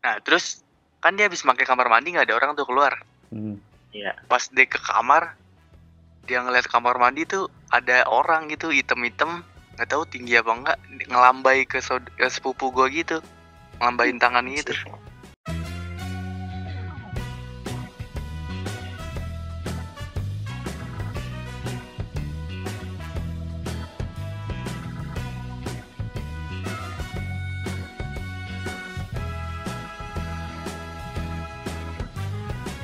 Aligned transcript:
Nah 0.00 0.16
terus 0.24 0.64
kan 1.00 1.16
dia 1.16 1.28
habis 1.28 1.40
pakai 1.40 1.64
kamar 1.64 1.88
mandi 1.88 2.12
nggak 2.12 2.28
ada 2.28 2.36
orang 2.36 2.50
tuh 2.56 2.68
keluar. 2.68 3.00
Hmm. 3.32 3.56
Pas 4.28 4.42
dia 4.52 4.66
ke 4.68 4.78
kamar, 4.78 5.34
dia 6.28 6.40
ngeliat 6.44 6.66
kamar 6.68 7.00
mandi 7.00 7.26
tuh 7.26 7.48
ada 7.72 8.06
orang 8.06 8.48
gitu 8.52 8.70
hitam-hitam. 8.70 9.42
Nggak 9.76 9.88
tahu 9.88 10.04
tinggi 10.04 10.36
apa 10.36 10.52
enggak 10.52 10.78
ngelambai 11.08 11.64
ke, 11.64 11.80
saud- 11.80 12.12
ke 12.14 12.26
sepupu 12.28 12.68
gua 12.70 12.86
gitu. 12.92 13.18
Ngelambain 13.80 14.20
tangan 14.20 14.44
gitu 14.52 14.76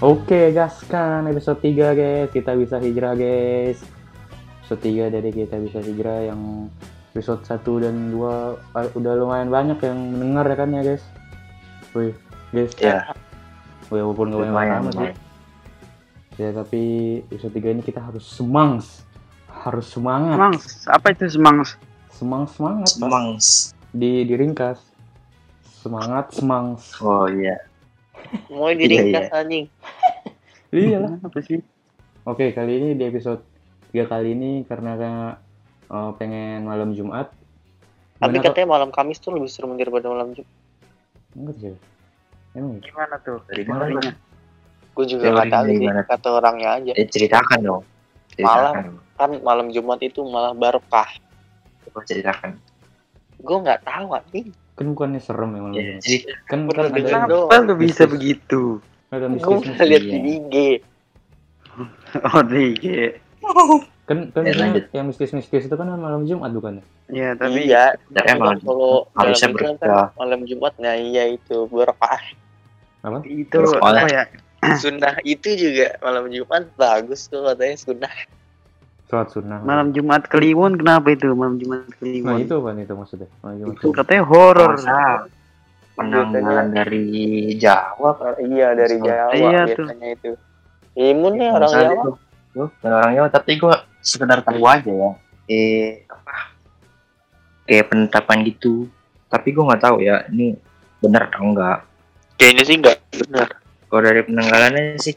Oke, 0.06 0.54
gaskan 0.54 1.26
episode 1.26 1.58
3 1.58 1.74
guys. 1.92 2.28
Kita 2.30 2.54
bisa 2.54 2.78
hijrah 2.78 3.18
guys. 3.18 3.82
Episode 4.62 4.82
3 5.10 5.10
dari 5.10 5.30
kita 5.32 5.58
bisa 5.58 5.82
hijrah 5.82 6.30
yang 6.30 6.70
episode 7.10 7.42
1 7.42 7.82
dan 7.82 8.14
2 8.14 8.22
ah, 8.70 8.86
udah 8.92 9.12
lumayan 9.16 9.50
banyak 9.50 9.78
yang 9.82 9.98
mendengar 10.14 10.46
ya 10.46 10.54
kan 10.54 10.70
ya 10.70 10.82
guys. 10.84 11.02
Wih, 11.90 12.14
guys. 12.52 12.70
Ya, 12.78 13.10
Wih, 13.90 14.02
walaupun 14.04 14.30
gak 14.30 14.38
banyak 14.38 14.50
lumayan. 14.52 14.78
amat 14.78 14.86
ya. 14.86 14.94
lumayan. 14.94 15.16
Ya, 16.36 16.48
tapi 16.54 16.82
episode 17.26 17.54
3 17.56 17.74
ini 17.74 17.82
kita 17.82 17.98
harus 17.98 18.22
semangs. 18.22 19.02
Harus 19.48 19.90
semangat. 19.90 20.36
Semangs, 20.38 20.64
apa 20.86 21.06
itu 21.10 21.24
semangs? 21.26 21.70
Semang 22.12 22.46
semangat. 22.46 22.94
Semangs. 22.94 23.46
Di 23.90 24.22
diringkas. 24.22 24.78
Semangat, 25.82 26.30
semangs. 26.30 26.94
Oh 27.00 27.26
iya. 27.26 27.58
Mau 28.50 28.68
Iya, 28.68 28.76
diringkas 28.76 29.30
anjing. 29.32 29.66
Iya 30.74 30.98
lah. 31.02 31.12
Apa 31.22 31.38
sih? 31.42 31.62
Oke, 32.26 32.50
kali 32.50 32.72
ini 32.82 32.88
di 32.98 33.04
episode 33.06 33.42
3 33.94 34.10
kali 34.10 34.34
ini 34.34 34.50
karena 34.66 34.92
eh, 35.86 36.10
pengen 36.18 36.66
malam 36.66 36.90
Jumat. 36.96 37.30
Tapi 38.16 38.40
Gimana, 38.40 38.46
katanya 38.48 38.68
malam 38.72 38.90
Kamis 38.90 39.20
tuh 39.20 39.36
lebih 39.36 39.52
serem 39.52 39.76
daripada 39.76 40.08
malam 40.08 40.32
Jumat. 40.34 40.54
Enggak 41.36 41.56
sih. 41.60 41.76
Emang 42.56 42.80
gitu? 42.80 42.88
Gimana 42.90 43.14
tuh? 43.20 43.38
Dari 43.52 43.64
mana. 43.68 44.00
Gue 44.96 45.04
juga 45.04 45.28
nggak 45.28 45.52
tahu 45.52 45.64
sih, 45.68 45.88
kata 46.08 46.28
orangnya 46.32 46.68
aja. 46.80 46.92
Eh, 46.96 47.04
ceritakan 47.04 47.58
dong. 47.60 47.84
Ceritakan. 48.32 48.96
Kan 49.20 49.30
malam 49.44 49.68
Jumat 49.68 50.00
itu 50.00 50.24
malah 50.24 50.56
barokah. 50.56 51.08
Coba 51.84 52.00
ceritakan. 52.08 52.56
Gue 53.44 53.56
nggak 53.60 53.84
tahu 53.84 54.16
anjing. 54.16 54.48
Kan 54.76 54.86
bukannya 54.96 55.20
serem 55.20 55.52
ya 55.52 55.60
malam 55.60 55.76
Ya, 55.76 56.00
Jumat. 56.00 56.24
Kan 56.48 56.58
kan 56.72 56.84
ada. 56.88 57.00
Kenapa 57.04 57.54
lu 57.60 57.74
bisa 57.76 58.08
begitu? 58.08 58.80
Ada 59.16 59.26
Gue 59.32 59.58
pernah 59.64 59.86
lihat 59.86 60.04
iya. 60.04 60.16
di 60.24 60.32
IG. 60.36 60.54
Oh, 62.24 62.42
iya. 62.52 63.06
Kan 64.06 64.30
kan 64.30 64.42
Ya, 64.46 64.54
yang 64.94 65.10
mistis-mistis 65.10 65.66
itu 65.66 65.74
kan 65.74 65.86
malam 65.98 66.24
Jumat 66.24 66.54
bukannya? 66.54 66.84
Ya, 67.10 67.34
tapi 67.34 67.66
iya. 67.66 67.98
Dari 68.10 68.32
Tapi 68.32 68.38
malam 68.38 68.58
kan 68.58 68.66
kalau 68.66 68.92
harusnya 69.18 69.48
berkah. 69.50 69.74
kan 69.78 70.14
malam 70.14 70.40
Jumat 70.46 70.74
nah 70.78 70.94
iya 70.94 71.34
itu 71.34 71.66
barokah. 71.66 72.22
Apa? 73.06 73.18
itu 73.26 73.58
apa 73.82 74.08
ya? 74.10 74.24
Sunnah 74.82 75.14
itu 75.22 75.48
juga 75.54 75.94
malam 76.02 76.26
Jumat 76.32 76.66
bagus 76.74 77.30
tuh 77.30 77.46
katanya 77.46 77.76
sunnah. 77.78 78.14
Sholat 79.06 79.28
sunnah. 79.30 79.62
Malam 79.62 79.94
Jumat 79.94 80.26
Kliwon 80.26 80.74
kenapa 80.74 81.14
itu? 81.14 81.30
Malam 81.30 81.62
Jumat 81.62 81.86
Kliwon. 82.02 82.26
Nah, 82.26 82.42
itu 82.42 82.54
apa 82.58 82.70
itu 82.74 82.94
maksudnya? 82.98 83.28
Malam 83.38 83.56
Jumat. 83.62 83.74
Itu 83.78 83.88
katanya 83.94 84.22
horor. 84.26 84.72
Masa 84.74 85.30
penanggalan 85.96 86.68
dari 86.70 87.06
Jawa 87.56 88.14
Pak. 88.14 88.38
Iya 88.38 88.76
dari. 88.76 88.96
Jawa 89.00 89.32
Iya 89.32 89.60
tuh. 89.72 89.86
biasanya 89.88 90.08
itu. 90.12 90.30
Imun 90.96 91.32
nih 91.36 91.48
orang 91.50 91.70
Jawa. 91.72 91.92
itu. 91.92 92.10
Tuh, 92.52 92.68
bukan 92.70 92.92
orang 92.92 93.12
Jawa 93.16 93.28
tapi 93.32 93.50
gua 93.56 93.74
sekedar 93.98 94.44
tahu 94.44 94.62
aja 94.64 94.92
ya. 94.92 95.10
Eh 95.48 96.04
apa? 96.06 96.34
Kayak 97.64 97.86
penetapan 97.90 98.38
gitu. 98.44 98.86
Tapi 99.26 99.48
gua 99.50 99.72
nggak 99.72 99.82
tahu 99.82 99.96
ya 100.00 100.22
ini 100.28 100.54
benar 101.00 101.28
atau 101.28 101.42
enggak. 101.42 101.82
Kayaknya 102.36 102.62
sih 102.62 102.76
nggak 102.78 102.96
benar. 103.26 103.48
Kalau 103.86 104.02
dari 104.02 104.20
penanggalannya 104.22 104.84
sih 105.00 105.14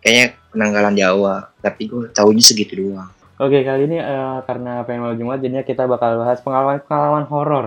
kayaknya 0.00 0.26
penanggalan 0.50 0.94
Jawa. 0.94 1.34
Tapi 1.58 1.82
gua 1.90 2.06
tahunya 2.10 2.42
segitu 2.42 2.74
doang. 2.78 3.10
Oke, 3.40 3.64
kali 3.64 3.88
ini 3.88 3.96
eh, 3.96 4.38
karena 4.44 4.84
pengen 4.84 5.00
malam 5.00 5.16
Jumat 5.16 5.40
jadinya 5.40 5.64
kita 5.64 5.88
bakal 5.88 6.20
bahas 6.20 6.44
pengalaman-pengalaman 6.44 7.24
horor. 7.24 7.66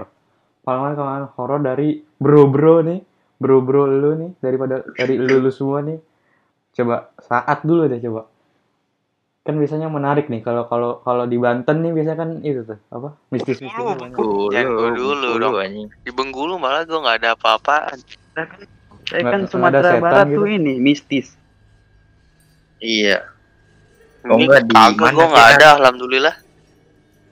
Pengalaman-pengalaman 0.61 1.27
horor 1.33 1.59
dari 1.59 2.05
bro-bro 2.23 2.79
nih, 2.81 3.03
bro-bro 3.35 3.83
lu 3.85 4.11
nih 4.15 4.31
daripada 4.39 4.87
dari 4.89 5.19
lu, 5.19 5.43
lu 5.43 5.51
semua 5.51 5.83
nih. 5.83 5.99
Coba 6.71 7.11
saat 7.19 7.61
dulu 7.61 7.85
deh 7.85 7.99
coba. 7.99 8.31
Kan 9.43 9.59
biasanya 9.59 9.85
menarik 9.87 10.31
nih 10.31 10.39
kalau 10.39 10.63
kalau 10.63 11.03
kalau 11.03 11.27
di 11.27 11.35
Banten 11.35 11.83
nih 11.83 11.91
biasanya 11.91 12.17
kan 12.17 12.29
itu 12.39 12.63
tuh 12.63 12.79
apa? 12.89 13.19
Mistis-mistis 13.27 13.75
Bengkulu, 13.75 13.91
banyak. 13.91 13.99
Bengkulu. 13.99 14.43
Jangan 14.49 14.71
gua 14.71 14.89
dulu 14.95 15.29
dong. 15.35 15.53
anjing. 15.59 15.87
Di 15.99 16.11
Bengkulu 16.11 16.53
malah 16.55 16.81
gue 16.81 16.95
nggak 16.95 17.17
ada 17.19 17.29
apa-apaan. 17.35 17.97
Saya 19.03 19.19
Nggak- 19.19 19.33
kan 19.35 19.41
nggak 19.41 19.43
ada 19.43 19.51
Sumatera 19.51 19.99
Barat 19.99 20.25
gitu. 20.25 20.37
tuh 20.39 20.47
ini 20.47 20.73
mistis. 20.79 21.27
Iya. 22.79 23.27
Oh, 24.23 24.39
Ini 24.39 24.43
nggak 24.47 24.63
di 24.63 24.73
mana 24.73 25.11
gue 25.11 25.25
nggak 25.27 25.45
kita? 25.45 25.57
ada 25.59 25.67
alhamdulillah. 25.77 26.35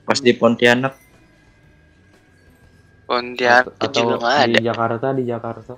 Pas 0.03 0.19
di 0.19 0.31
Pontianak 0.33 0.93
Pontianak 3.11 3.75
atau 3.75 3.91
juga 3.91 4.15
nggak 4.23 4.35
ada. 4.39 4.47
di 4.47 4.53
Jakarta 4.63 5.07
di 5.11 5.23
Jakarta. 5.27 5.73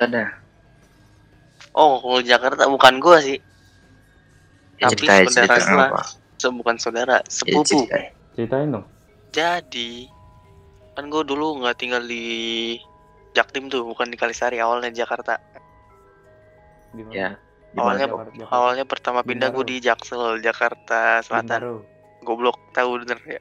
ada. 0.00 0.24
Oh 1.72 2.00
kalau 2.04 2.20
Jakarta 2.20 2.68
bukan 2.68 3.00
gue 3.00 3.16
sih. 3.24 3.38
Ya, 4.76 4.88
Tapi 4.92 5.04
ceritain 5.08 5.24
saudara 5.28 5.56
cerita 5.56 5.72
gua. 5.72 5.86
apa? 5.88 6.02
Se- 6.36 6.52
bukan 6.52 6.76
saudara, 6.76 7.16
Ya, 7.20 7.28
sepupu. 7.32 7.64
ceritain. 7.64 8.12
Ceritain 8.36 8.68
dong. 8.72 8.86
Jadi 9.32 10.08
kan 10.92 11.08
gue 11.08 11.22
dulu 11.24 11.64
nggak 11.64 11.76
tinggal 11.80 12.04
di 12.04 12.76
Jaktim 13.32 13.70
tuh, 13.70 13.86
bukan 13.86 14.10
di 14.10 14.16
Kalisari 14.20 14.60
awalnya 14.60 14.92
di 14.92 14.98
Jakarta. 15.00 15.40
Di 16.92 17.02
mana? 17.06 17.14
Ya. 17.14 17.30
Di 17.70 17.78
Awalnya? 17.78 18.06
Jakarta, 18.10 18.30
Jakarta. 18.34 18.52
awalnya 18.52 18.84
pertama 18.84 19.20
pindah 19.22 19.48
gue 19.54 19.64
di 19.64 19.76
Jaksel, 19.78 20.42
Jakarta 20.42 21.22
Selatan. 21.22 21.60
Bintaro. 21.62 21.74
Goblok 22.20 22.58
tahu 22.74 23.00
bener 23.00 23.16
ya. 23.24 23.40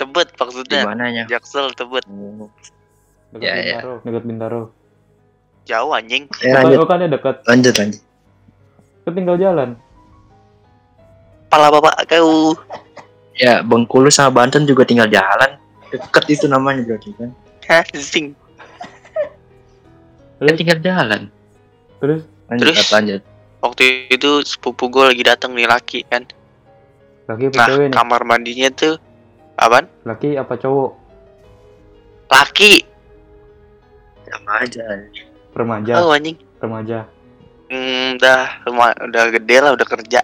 Tebet 0.00 0.28
Di 0.28 0.36
maksudnya. 0.38 0.80
mananya? 0.82 1.24
Jaksel 1.26 1.70
Tebet 1.72 2.08
Oh. 2.08 2.48
Dekat 3.30 3.44
Ya, 3.44 3.52
ya. 3.54 3.62
Bintaro, 3.76 3.94
dekat 4.02 4.24
Bintaro. 4.24 4.62
jauh 5.62 5.92
anjing. 5.92 6.24
Eh, 6.40 6.50
lanjut, 6.50 6.82
bukannya 6.82 7.08
dekat, 7.08 7.36
lanjut, 7.44 7.74
lanjut. 7.76 8.00
kan 9.00 9.12
tinggal 9.12 9.36
jalan. 9.36 9.68
Pala 11.46 11.68
bapak 11.68 12.06
kau. 12.06 12.56
Ya, 13.32 13.60
Bengkulu 13.60 14.08
sama 14.08 14.34
Banten 14.34 14.64
juga 14.64 14.82
tinggal 14.82 15.06
jalan. 15.06 15.56
Deket 15.88 16.24
itu 16.28 16.46
namanya 16.46 16.82
berarti 16.82 17.10
kan. 17.14 17.30
Hah, 17.64 17.82
sing. 17.92 18.34
Kan 20.38 20.54
tinggal 20.54 20.80
jalan. 20.80 21.22
Terus 21.98 22.24
Lanjut, 22.46 22.66
Terus? 22.66 22.90
lanjut. 22.90 23.20
Waktu 23.60 23.82
itu 24.10 24.30
sepupu 24.42 24.88
gue 24.88 25.04
lagi 25.04 25.22
datang 25.22 25.52
nih 25.52 25.68
laki 25.68 26.02
kan. 26.04 26.26
laki 27.26 27.46
apa 27.46 27.54
Nah 27.54 27.66
cewek 27.68 27.86
nih? 27.86 27.94
kamar 27.94 28.20
mandinya 28.24 28.68
tuh 28.72 28.98
apaan? 29.60 29.86
Laki 30.02 30.34
apa 30.34 30.56
cowok? 30.56 30.90
Laki. 32.28 32.72
Sama 34.24 34.52
aja. 34.62 34.84
Remaja, 35.50 35.92
Oh 35.98 36.10
anjing. 36.10 36.38
remaja. 36.58 37.10
Hmm, 37.66 38.14
udah 38.14 38.40
rumah 38.64 38.90
udah 39.00 39.24
gede 39.30 39.56
lah 39.58 39.74
udah 39.74 39.86
kerja. 39.88 40.20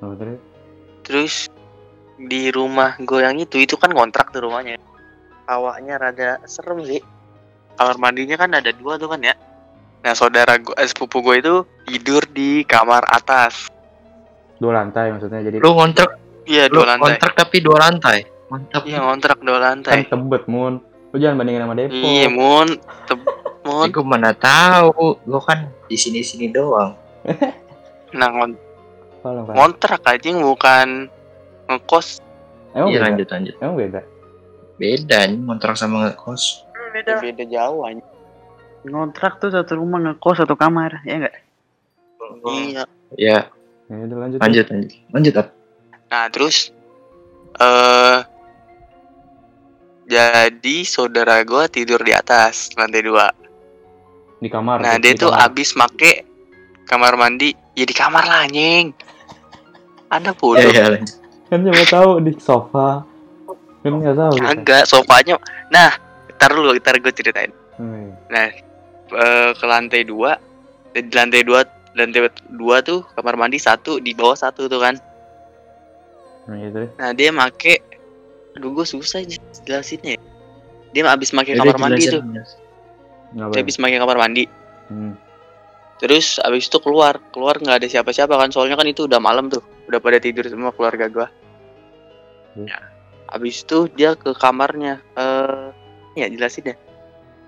Oh, 0.00 0.12
terus 0.14 0.40
Terus 1.02 1.34
di 2.18 2.48
rumah 2.48 2.94
gue 2.96 3.20
yang 3.20 3.36
itu 3.36 3.58
itu 3.58 3.74
kan 3.74 3.90
kontrak 3.90 4.30
tuh 4.30 4.42
rumahnya. 4.42 4.78
Awaknya 5.44 5.94
rada 5.98 6.30
serem 6.44 6.80
sih. 6.82 7.02
Kamar 7.74 7.96
mandinya 7.98 8.36
kan 8.36 8.52
ada 8.52 8.70
dua 8.70 8.96
tuh 8.96 9.08
kan 9.08 9.20
ya. 9.20 9.34
Nah 10.00 10.12
saudara 10.12 10.56
gue, 10.56 10.72
eh, 10.72 10.86
sepupu 10.86 11.20
gue 11.20 11.36
itu 11.38 11.54
tidur 11.84 12.22
di 12.26 12.62
kamar 12.62 13.04
atas. 13.04 13.68
dua 14.56 14.78
lantai 14.78 15.10
maksudnya 15.10 15.42
jadi 15.42 15.58
Lu 15.58 15.74
ngontrak, 15.74 16.10
Iya 16.46 16.70
dua 16.70 16.86
lantai. 16.88 17.18
kontrak 17.18 17.32
tapi 17.34 17.58
dua 17.58 17.82
lantai. 17.82 18.22
Mantap. 18.52 18.84
Iya 18.84 19.00
ngontrak 19.00 19.40
dua 19.40 19.56
kan 19.56 19.80
lantai. 19.80 20.04
tebet 20.04 20.44
mun. 20.44 20.84
Lu 21.08 21.16
jangan 21.16 21.36
bandingin 21.38 21.62
sama 21.62 21.74
Depok. 21.74 21.92
Iya 21.94 22.28
mun, 22.28 22.68
Teb- 23.04 23.36
mun. 23.66 23.86
Gue 23.88 24.04
mana 24.04 24.32
tahu, 24.32 25.16
lu 25.22 25.38
kan 25.40 25.72
di 25.86 25.96
sini-sini 25.96 26.48
doang. 26.48 26.92
Nah 28.12 28.28
ngon- 28.28 28.60
Tolong, 29.22 29.44
Pak. 29.46 29.54
ngontrak 29.54 30.02
aja 30.04 30.28
bukan 30.36 31.08
ngekos. 31.64 32.20
Emang 32.72 32.88
Iya 32.88 32.98
beda? 32.98 33.04
lanjut 33.06 33.28
lanjut. 33.30 33.54
Emang 33.56 33.76
beda? 33.78 34.00
Beda 34.74 35.18
nih 35.24 35.38
ngontrak 35.40 35.74
sama 35.74 35.96
ngekos. 36.04 36.68
Ya, 36.92 37.16
beda 37.16 37.44
jauh 37.46 37.80
aja. 37.82 38.04
Ngontrak 38.82 39.38
tuh 39.38 39.48
satu 39.48 39.78
rumah 39.78 40.02
ngekos 40.02 40.44
satu 40.44 40.52
kamar, 40.54 41.00
ya 41.02 41.24
enggak? 41.24 41.34
Iya. 42.44 42.84
Ya 43.14 43.38
Ya 43.86 43.94
udah 44.02 44.18
lanjut. 44.18 44.38
lanjut 44.40 44.66
lanjut 44.68 44.88
lanjut. 45.08 45.34
Nah 46.08 46.24
terus 46.28 46.68
eh 47.54 48.01
jadi 50.12 50.76
saudara 50.84 51.40
gue 51.40 51.64
tidur 51.72 52.04
di 52.04 52.12
atas 52.12 52.68
lantai 52.76 53.00
dua. 53.00 53.32
di 54.42 54.50
kamar 54.50 54.82
Nah 54.84 55.00
di 55.00 55.08
dia 55.08 55.12
tuh 55.16 55.32
kamar. 55.32 55.48
abis 55.48 55.72
make 55.78 56.12
kamar 56.84 57.16
mandi 57.16 57.56
ya 57.72 57.88
di 57.88 57.94
kamar 57.96 58.28
lah 58.28 58.44
anjing. 58.44 58.92
Anda 60.12 60.36
bodoh. 60.36 60.68
iya 60.68 60.92
lanjut. 60.92 61.16
kan 61.48 61.58
siapa 61.64 61.84
tahu 61.88 62.10
di 62.20 62.32
sofa 62.36 63.08
kan 63.82 63.92
nggak 63.98 64.14
tahu. 64.14 64.32
Agak 64.46 64.82
sofanya. 64.86 65.36
Nah, 65.74 65.90
ntar 66.38 66.50
dulu, 66.54 66.70
ntar 66.78 66.96
gue 67.02 67.12
ceritain. 67.12 67.50
Hmm. 67.76 68.14
Nah, 68.30 68.46
eh, 69.10 69.50
ke 69.58 69.64
lantai 69.66 70.06
dua, 70.06 70.38
di 70.94 71.10
lantai 71.10 71.42
dua, 71.42 71.66
lantai 71.98 72.30
dua 72.46 72.78
tuh 72.80 73.02
kamar 73.18 73.34
mandi 73.34 73.58
satu, 73.58 73.98
di 73.98 74.14
bawah 74.14 74.38
satu 74.38 74.70
tuh 74.70 74.80
kan. 74.80 74.96
nah 76.42 76.58
itu 76.58 76.90
Nah 76.98 77.10
dia 77.14 77.30
make, 77.30 77.78
aduh 78.52 78.70
gue 78.72 78.86
susah 78.86 79.24
jelasinnya. 79.64 80.16
ya. 80.16 80.20
Dia 80.92 81.02
abis 81.08 81.32
make 81.32 81.52
Yaudah, 81.56 81.72
kamar 81.72 81.88
mandi 81.88 82.04
tuh, 82.04 82.20
dia 83.32 83.60
abis 83.64 83.76
make 83.80 83.96
kamar 83.96 84.18
mandi. 84.20 84.44
hmm. 84.92 85.14
Terus 86.02 86.36
abis 86.42 86.66
itu 86.66 86.78
keluar, 86.82 87.22
keluar 87.30 87.56
nggak 87.62 87.78
ada 87.80 87.88
siapa-siapa 87.88 88.34
kan, 88.34 88.50
soalnya 88.50 88.74
kan 88.76 88.90
itu 88.90 89.06
udah 89.06 89.22
malam 89.22 89.46
tuh, 89.48 89.62
udah 89.86 90.02
pada 90.02 90.18
tidur 90.18 90.44
semua 90.50 90.74
keluarga 90.74 91.06
gua. 91.08 91.28
Hmm. 92.58 92.66
Ya. 92.68 92.78
Abis 93.32 93.64
itu 93.64 93.88
dia 93.96 94.12
ke 94.18 94.36
kamarnya, 94.36 95.00
eh, 95.16 95.66
ya 96.18 96.26
jelasin 96.28 96.74
ya. 96.74 96.76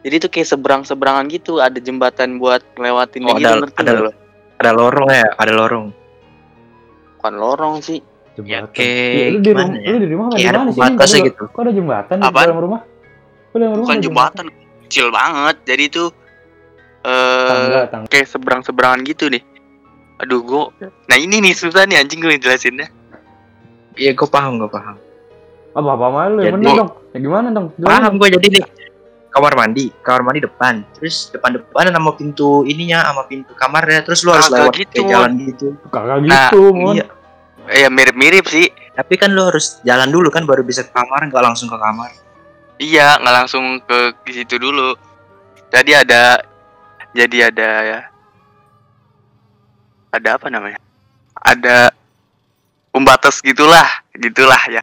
Jadi 0.05 0.15
itu 0.21 0.29
kayak 0.33 0.49
seberang-seberangan 0.49 1.29
gitu, 1.29 1.61
ada 1.61 1.77
jembatan 1.81 2.41
buat 2.41 2.65
ngelewatin 2.77 3.23
Oh, 3.25 3.37
gitu, 3.37 3.45
ada- 3.45 3.61
ngerti 3.61 3.81
ada- 3.85 4.01
lo? 4.01 4.13
Ada 4.55 4.71
lorong 4.71 5.11
ya, 5.11 5.29
ada 5.37 5.53
lorong. 5.53 5.87
Bukan 7.19 7.35
lorong 7.37 7.75
sih, 7.83 7.99
jembatan 8.35 8.69
kayak 8.71 9.15
Ya, 9.15 9.27
lu 9.31 9.39
di 9.39 9.49
rumah 9.49 9.65
gimana 9.65 9.77
ya? 9.79 9.91
lu 9.91 9.99
di 9.99 10.09
rumah 10.11 10.27
apa 10.27 10.35
di 10.35 10.45
ada 10.45 10.57
mana 10.57 10.69
sih 10.69 10.77
pembatasnya 10.77 10.95
Kok 10.95 11.15
ada- 11.17 11.29
gitu. 11.29 11.45
kok 11.47 11.61
ada 11.61 11.73
jembatan 11.73 12.15
di 12.15 12.25
Apaan? 12.25 12.45
dalam 12.45 12.61
rumah 12.61 12.81
Kok 12.83 13.55
dalam 13.55 13.71
rumah 13.71 13.81
bukan 13.81 13.95
ada 13.95 14.05
jembatan, 14.05 14.45
kecil 14.85 15.07
banget. 15.09 15.57
Jadi 15.65 15.83
itu 15.85 16.05
eh 17.03 17.49
tangga 17.49 17.81
tangga 17.87 18.09
kayak 18.09 18.27
seberang-seberangan 18.27 19.01
gitu 19.05 19.25
nih. 19.29 19.43
Aduh, 20.17 20.41
gua 20.41 20.71
Nah, 21.05 21.17
ini 21.17 21.39
nih 21.39 21.53
susah 21.53 21.85
nih 21.85 21.99
anjing 21.99 22.19
gue 22.19 22.35
jelasinnya. 22.37 22.87
Iya, 23.95 24.11
gue 24.13 24.27
paham, 24.27 24.59
gue 24.59 24.67
paham. 24.69 24.97
apa 25.73 25.91
apa 25.91 26.07
malu 26.09 26.39
ya 26.39 26.55
bener 26.55 26.71
dong 26.73 26.91
ya 27.11 27.19
gimana 27.19 27.51
dong 27.51 27.67
Jelasin 27.75 27.83
Paham 27.85 28.13
gue 28.15 28.29
jadi 28.33 28.47
nih. 28.49 28.63
Kamar 29.29 29.53
mandi, 29.53 29.91
kamar 30.01 30.23
mandi 30.23 30.41
depan. 30.41 30.87
Terus 30.93 31.27
depan 31.29 31.51
depan 31.53 31.91
sama 31.91 32.15
pintu 32.15 32.63
ininya 32.63 33.03
sama 33.03 33.23
pintu 33.25 33.51
kamarnya. 33.53 34.03
Terus 34.03 34.23
lu 34.23 34.31
harus 34.31 34.47
Kagak 34.47 34.59
lewat 34.61 34.75
gitu, 34.77 34.95
kayak 34.97 35.11
jalan 35.11 35.31
gitu. 35.37 35.67
kagak 35.89 36.17
Nah, 36.23 36.47
gitu 36.47 36.61
mon 36.71 36.95
Iya. 36.95 37.07
Ya 37.71 37.89
mirip-mirip 37.89 38.45
sih. 38.49 38.69
Tapi 38.95 39.19
kan 39.19 39.35
lu 39.35 39.43
harus 39.43 39.83
jalan 39.83 40.07
dulu 40.13 40.31
kan 40.31 40.47
baru 40.47 40.63
bisa 40.63 40.87
ke 40.87 40.93
kamar, 40.95 41.27
nggak 41.27 41.45
langsung 41.45 41.67
ke 41.67 41.79
kamar. 41.81 42.11
Iya, 42.79 43.19
nggak 43.19 43.37
langsung 43.43 43.65
ke 43.83 44.15
situ 44.31 44.61
dulu. 44.61 44.95
Jadi 45.75 45.91
ada 45.95 46.39
jadi 47.11 47.51
ada 47.51 47.71
ya. 47.83 48.01
Ada 50.15 50.39
apa 50.39 50.47
namanya? 50.47 50.79
Ada 51.35 51.91
pembatas 52.95 53.43
gitulah, 53.43 53.87
gitulah 54.15 54.63
ya. 54.71 54.83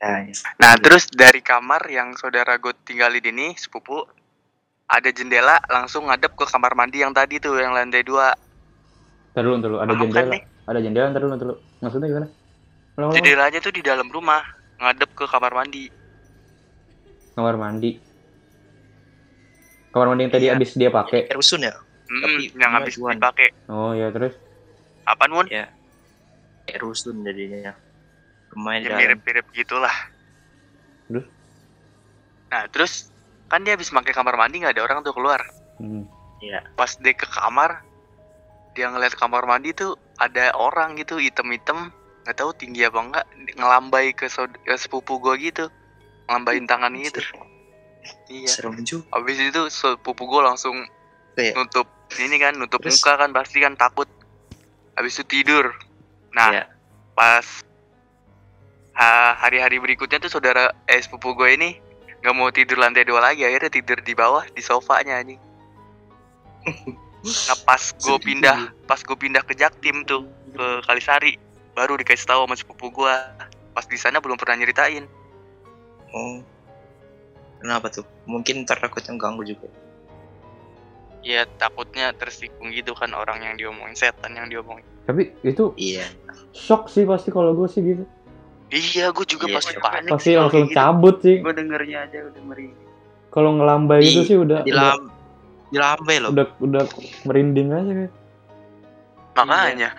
Ya, 0.00 0.14
ya. 0.26 0.34
Nah, 0.58 0.74
terus 0.80 1.06
dari 1.06 1.38
kamar 1.44 1.86
yang 1.86 2.18
saudara 2.18 2.58
gue 2.58 2.74
tinggalin 2.82 3.22
ini, 3.22 3.54
sepupu, 3.54 4.02
ada 4.90 5.06
jendela 5.14 5.62
langsung 5.70 6.10
ngadep 6.10 6.34
ke 6.34 6.42
kamar 6.50 6.74
mandi 6.74 7.06
yang 7.06 7.14
tadi 7.14 7.38
tuh, 7.38 7.54
yang 7.62 7.70
lantai 7.70 8.02
dua. 8.02 8.34
Ntar 9.36 9.46
dulu. 9.46 9.78
ada 9.78 9.94
jendela 9.94 10.34
nih? 10.34 10.42
Ada 10.70 10.78
jendela 10.78 11.10
ntar 11.10 11.20
dulu 11.20 11.34
ntar 11.34 11.46
dulu 11.46 11.56
maksudnya 11.78 12.06
gimana 12.06 12.28
Ulang, 12.90 13.06
ulang. 13.06 13.16
Jendelanya 13.16 13.58
tuh 13.58 13.72
di 13.72 13.82
dalam 13.82 14.06
rumah, 14.06 14.42
ngadep 14.76 15.10
ke 15.12 15.24
kamar 15.24 15.52
mandi. 15.52 15.88
kamar 17.32 17.54
mandi 17.56 17.90
kamar 19.90 20.06
mandi 20.08 20.22
yang 20.22 20.32
tadi 20.32 20.46
Iya. 20.46 20.54
abis 20.54 20.70
dia 20.74 20.90
pakai 20.90 21.26
Kayak 21.26 21.36
rusun 21.36 21.60
ya? 21.60 21.74
Hmm, 22.06 22.20
Tapi 22.20 22.44
yang 22.54 22.72
habis 22.72 22.94
dipakai. 22.94 23.48
oh 23.66 23.90
ya 23.92 24.10
terus 24.10 24.34
Apaan, 25.02 25.30
Mun? 25.32 25.46
Kayak 25.46 25.70
rusun 26.78 27.22
jadinya. 27.22 27.74
Rumahnya 28.50 28.78
di 28.78 28.86
ya 28.86 28.96
mirip-mirip 28.96 29.46
gitulah. 29.50 29.94
Terus? 31.06 31.26
Nah 32.46 32.62
terus 32.68 32.92
kan 33.46 33.62
dia 33.62 33.74
habis 33.74 33.90
pakai 33.90 34.10
kamar 34.10 34.34
mandi 34.34 34.62
nggak 34.62 34.74
ada 34.74 34.82
orang 34.84 35.02
tuh 35.02 35.10
keluar. 35.10 35.42
hmm. 35.78 36.06
Pas 36.74 36.94
dia 36.94 37.12
ke 37.12 37.26
kamar, 37.26 37.82
dia 38.72 38.86
ngeliat 38.88 39.14
kamar 39.14 39.44
mandi 39.44 39.72
tuh 39.72 39.98
ada 40.16 40.54
orang 40.54 40.94
gitu 40.94 41.16
hitam-hitam, 41.16 41.90
nggak 42.22 42.36
tahu 42.36 42.50
tinggi 42.54 42.84
apa 42.84 42.98
enggak, 42.98 43.26
ngelambai 43.56 44.12
ke, 44.12 44.26
saud- 44.26 44.58
ke 44.60 44.74
sepupu 44.74 45.18
gua 45.18 45.34
gitu, 45.34 45.66
ngelambain 46.26 46.64
tangan 46.64 46.92
gitu. 46.94 47.20
Iya. 48.28 48.48
Serem 48.48 48.80
juga. 48.80 49.04
Habis 49.12 49.38
itu 49.40 49.62
sepupu 49.68 50.24
gua 50.24 50.52
langsung 50.52 50.86
Iya. 51.34 51.54
nutup 51.54 51.86
ini 52.18 52.36
kan, 52.36 52.54
nutup 52.54 52.80
Terus? 52.80 52.98
muka 52.98 53.16
kan 53.16 53.30
pasti 53.30 53.58
kan 53.58 53.74
takut. 53.74 54.06
Habis 54.94 55.18
itu 55.18 55.40
tidur. 55.40 55.72
Nah, 56.30 56.50
Iya. 56.52 56.64
pas 57.12 57.46
ha- 58.92 59.34
hari-hari 59.38 59.78
berikutnya 59.78 60.20
tuh 60.20 60.28
saudara 60.28 60.70
eh 60.84 61.00
sepupu 61.00 61.32
gue 61.32 61.48
ini 61.50 61.70
nggak 62.20 62.34
mau 62.36 62.52
tidur 62.52 62.76
lantai 62.76 63.00
dua 63.02 63.22
lagi 63.22 63.42
akhirnya 63.42 63.72
tidur 63.72 63.96
di 63.98 64.12
bawah 64.12 64.44
di 64.52 64.60
sofanya 64.60 65.16
anjing 65.16 65.40
nah 67.20 67.56
pas 67.62 67.82
gue 67.92 68.16
pindah 68.18 68.58
pas 68.84 68.96
gue 68.96 69.12
pindah 69.14 69.42
ke 69.42 69.52
Jaktim 69.52 70.02
tuh 70.02 70.24
ke 70.50 70.66
Kalisari 70.82 71.36
baru 71.72 71.94
dikasih 71.94 72.24
tahu 72.24 72.40
sama 72.42 72.54
sepupu 72.54 72.86
gue 72.90 73.12
pas 73.70 73.84
di 73.84 73.94
sana 73.94 74.18
belum 74.18 74.36
pernah 74.36 74.56
nyeritain 74.56 75.04
Oh. 76.10 76.42
Kenapa 77.56 77.86
tuh? 77.86 78.02
Mungkin 78.24 78.64
ntar 78.64 78.80
takutnya 78.80 79.14
ganggu 79.14 79.44
juga. 79.44 79.70
ya 81.20 81.44
takutnya 81.54 82.10
tersinggung 82.12 82.72
gitu 82.72 82.90
kan 82.92 83.12
orang 83.12 83.38
yang 83.42 83.54
diomongin 83.54 83.92
setan 83.92 84.32
yang 84.32 84.48
diomongin 84.48 84.80
tapi 85.04 85.36
itu 85.42 85.76
Iya. 85.76 86.08
shock 86.50 86.88
sih 86.88 87.04
pasti 87.04 87.28
kalau 87.28 87.52
gue 87.52 87.68
sih 87.68 87.84
gitu 87.84 88.08
iya 88.70 89.12
gue 89.12 89.26
juga 89.28 89.44
Iya, 89.44 89.54
pasti 89.54 89.70
iya. 89.70 89.84
panik 89.84 90.10
pasti 90.10 90.30
langsung 90.32 90.64
gitu. 90.64 90.74
cabut 90.74 91.16
sih 91.20 91.36
Gue 91.38 91.52
dengernya 91.52 91.98
aja 92.02 92.18
udah 92.24 92.42
merinding. 92.42 92.88
kalau 93.28 93.50
ngelambai 93.54 94.00
itu 94.00 94.24
sih 94.24 94.34
udah 94.34 94.64
Di 94.64 94.72
udah, 94.72 94.96
lam 95.70 95.72
di 95.72 95.78
lambe 95.78 96.14
loh. 96.18 96.30
udah 96.32 96.46
udah 96.58 96.84
merinding 97.24 97.70
aja 97.70 97.90
kayak 97.92 98.12
makanya 99.32 99.90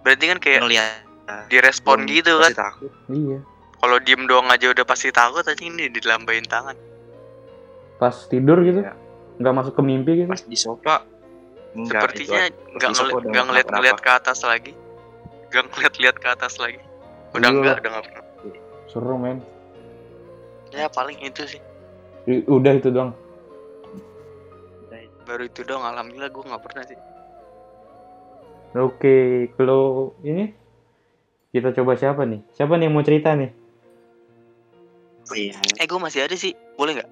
berarti 0.00 0.24
kan 0.26 0.38
kayak 0.38 0.60
Ngeliat. 0.64 0.92
direspon 1.46 1.98
Belum 2.02 2.12
gitu 2.12 2.32
kan 2.38 2.52
takut. 2.52 2.90
iya 3.08 3.38
kalau 3.76 3.96
diem 3.98 4.24
doang 4.24 4.48
aja 4.48 4.66
udah 4.68 4.82
pasti 4.82 5.08
takut 5.10 5.40
aja 5.42 5.56
ini 5.56 5.86
dilambain 5.88 6.44
tangan 6.44 6.74
pas 7.96 8.16
tidur 8.26 8.60
gitu 8.60 8.80
Iya. 8.80 8.96
nggak 9.38 9.54
masuk 9.54 9.72
ke 9.72 9.82
mimpi 9.82 10.10
gitu 10.16 10.28
Pas 10.28 10.42
di 10.42 10.52
sofa. 10.54 10.96
Enggak, 11.70 12.10
sepertinya 12.10 12.42
nggak 12.74 12.90
ngeliat 12.90 13.22
nggak 13.22 13.44
ngeliat 13.46 13.66
ngeliat 13.70 13.98
ke 14.00 14.10
atas 14.10 14.42
lagi 14.42 14.72
nggak 15.48 15.64
ngeliat 15.70 15.94
lihat 15.98 16.16
ke 16.18 16.28
atas 16.28 16.58
lagi 16.58 16.80
udah 17.30 17.46
Iya. 17.46 17.54
enggak 17.54 17.74
udah 17.78 17.90
nggak 17.90 18.04
pernah 18.08 18.24
seru 18.86 19.16
men 19.16 19.38
ya 20.70 20.88
paling 20.88 21.18
itu 21.20 21.46
sih 21.46 21.60
udah 22.44 22.72
itu 22.74 22.90
doang 22.90 23.14
baru 25.30 25.46
itu 25.46 25.62
dong 25.62 25.80
alhamdulillah 25.80 26.26
gue 26.28 26.42
nggak 26.42 26.62
pernah 26.62 26.82
sih 26.82 26.98
oke 28.72 29.16
kalau 29.54 29.82
ini 30.20 30.50
kita 31.48 31.70
coba 31.72 31.94
siapa 31.94 32.22
nih 32.24 32.42
siapa 32.50 32.74
nih 32.74 32.84
yang 32.84 32.94
mau 32.94 33.02
cerita 33.02 33.30
nih 33.32 33.50
Oh, 35.22 35.38
iya. 35.38 35.54
eh 35.76 35.86
gue 35.86 35.94
masih 35.96 36.26
ada 36.26 36.34
sih 36.34 36.50
boleh 36.74 36.98
nggak 36.98 37.10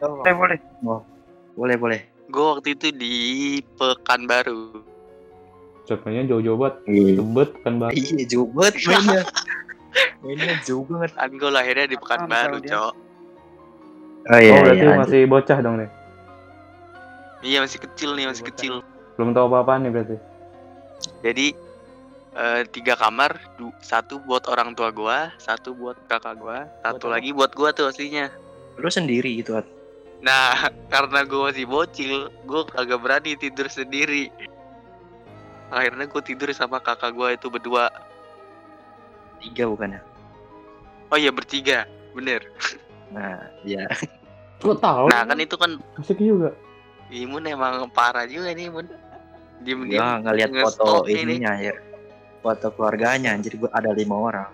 Oh, 0.00 0.24
Eh 0.24 0.32
boleh. 0.32 0.56
boleh 1.52 1.76
boleh. 1.76 2.00
gue 2.24 2.44
waktu 2.46 2.72
itu 2.72 2.88
di 2.90 3.14
Pekanbaru 3.74 4.80
contohnya 5.84 6.24
jauh-jauh 6.24 6.56
banget 6.56 6.76
Iya. 6.86 7.12
tebet 7.14 7.50
kan 7.58 7.72
banget 7.76 7.92
Iya 7.98 8.24
jauh 8.26 8.48
banget 8.48 8.74
mainnya. 8.86 9.22
mainnya 10.18 10.54
jauh 10.62 10.84
banget. 10.84 11.10
kan 11.12 11.30
gue 11.30 11.50
lahirnya 11.50 11.86
di 11.86 11.96
Pekanbaru 11.96 12.56
cok 12.62 12.92
Oh 14.26 14.38
iya. 14.38 14.52
oh 14.52 14.60
berarti 14.62 14.80
iya, 14.82 14.96
masih 14.98 15.20
bocah 15.26 15.58
dong 15.58 15.76
nih 15.78 15.90
iya 17.40 17.58
masih 17.62 17.78
kecil 17.82 18.14
nih 18.14 18.26
masih 18.26 18.44
kecil 18.46 18.74
belum 19.14 19.34
tahu 19.34 19.46
apa-apaan 19.50 19.86
nih 19.86 19.92
berarti 19.92 20.16
jadi 21.22 21.46
eh, 22.34 22.62
tiga 22.70 22.94
kamar 22.94 23.38
du- 23.56 23.74
satu 23.80 24.18
buat 24.22 24.46
orang 24.46 24.74
tua 24.74 24.90
gua 24.90 25.30
satu 25.38 25.74
buat 25.74 25.98
kakak 26.06 26.38
gua 26.38 26.66
satu 26.80 27.06
Buat 27.06 27.10
apa? 27.10 27.14
lagi 27.18 27.30
buat 27.32 27.52
gua 27.54 27.70
tuh 27.70 27.88
aslinya 27.88 28.30
Lu 28.78 28.86
sendiri 28.86 29.42
gitu 29.42 29.58
At. 29.58 29.66
Nah, 30.22 30.54
karena 30.94 31.26
gue 31.26 31.50
masih 31.50 31.66
bocil, 31.66 32.30
gue 32.46 32.60
kagak 32.70 33.02
berani 33.02 33.34
tidur 33.34 33.66
sendiri. 33.66 34.30
Akhirnya 35.68 36.06
gue 36.06 36.22
tidur 36.22 36.46
sama 36.54 36.78
kakak 36.78 37.10
gue 37.10 37.34
itu 37.34 37.50
berdua. 37.50 37.90
Tiga 39.42 39.66
bukan 39.66 39.98
ya? 39.98 40.00
Oh 41.10 41.18
iya 41.18 41.34
bertiga, 41.34 41.90
bener. 42.14 42.46
Nah, 43.08 43.50
iya. 43.64 43.88
kok 44.60 44.78
tahu 44.78 45.08
Nah 45.08 45.24
kan 45.24 45.40
itu 45.40 45.56
kan 45.58 45.80
asik 45.96 46.20
juga 46.20 46.52
Imun 47.08 47.44
emang 47.44 47.88
parah 47.88 48.28
juga 48.28 48.52
nih 48.52 48.68
Imun. 48.68 48.86
Diem 49.64 49.80
diem. 49.88 49.98
Gua 49.98 50.20
ngeliat 50.22 50.50
nge-stalk 50.52 51.02
foto 51.02 51.08
ini. 51.08 51.40
ininya 51.40 51.52
ya. 51.58 51.74
Foto 52.38 52.70
keluarganya 52.72 53.34
anjir 53.34 53.56
gua 53.56 53.70
ada 53.72 53.90
lima 53.90 54.14
orang. 54.14 54.50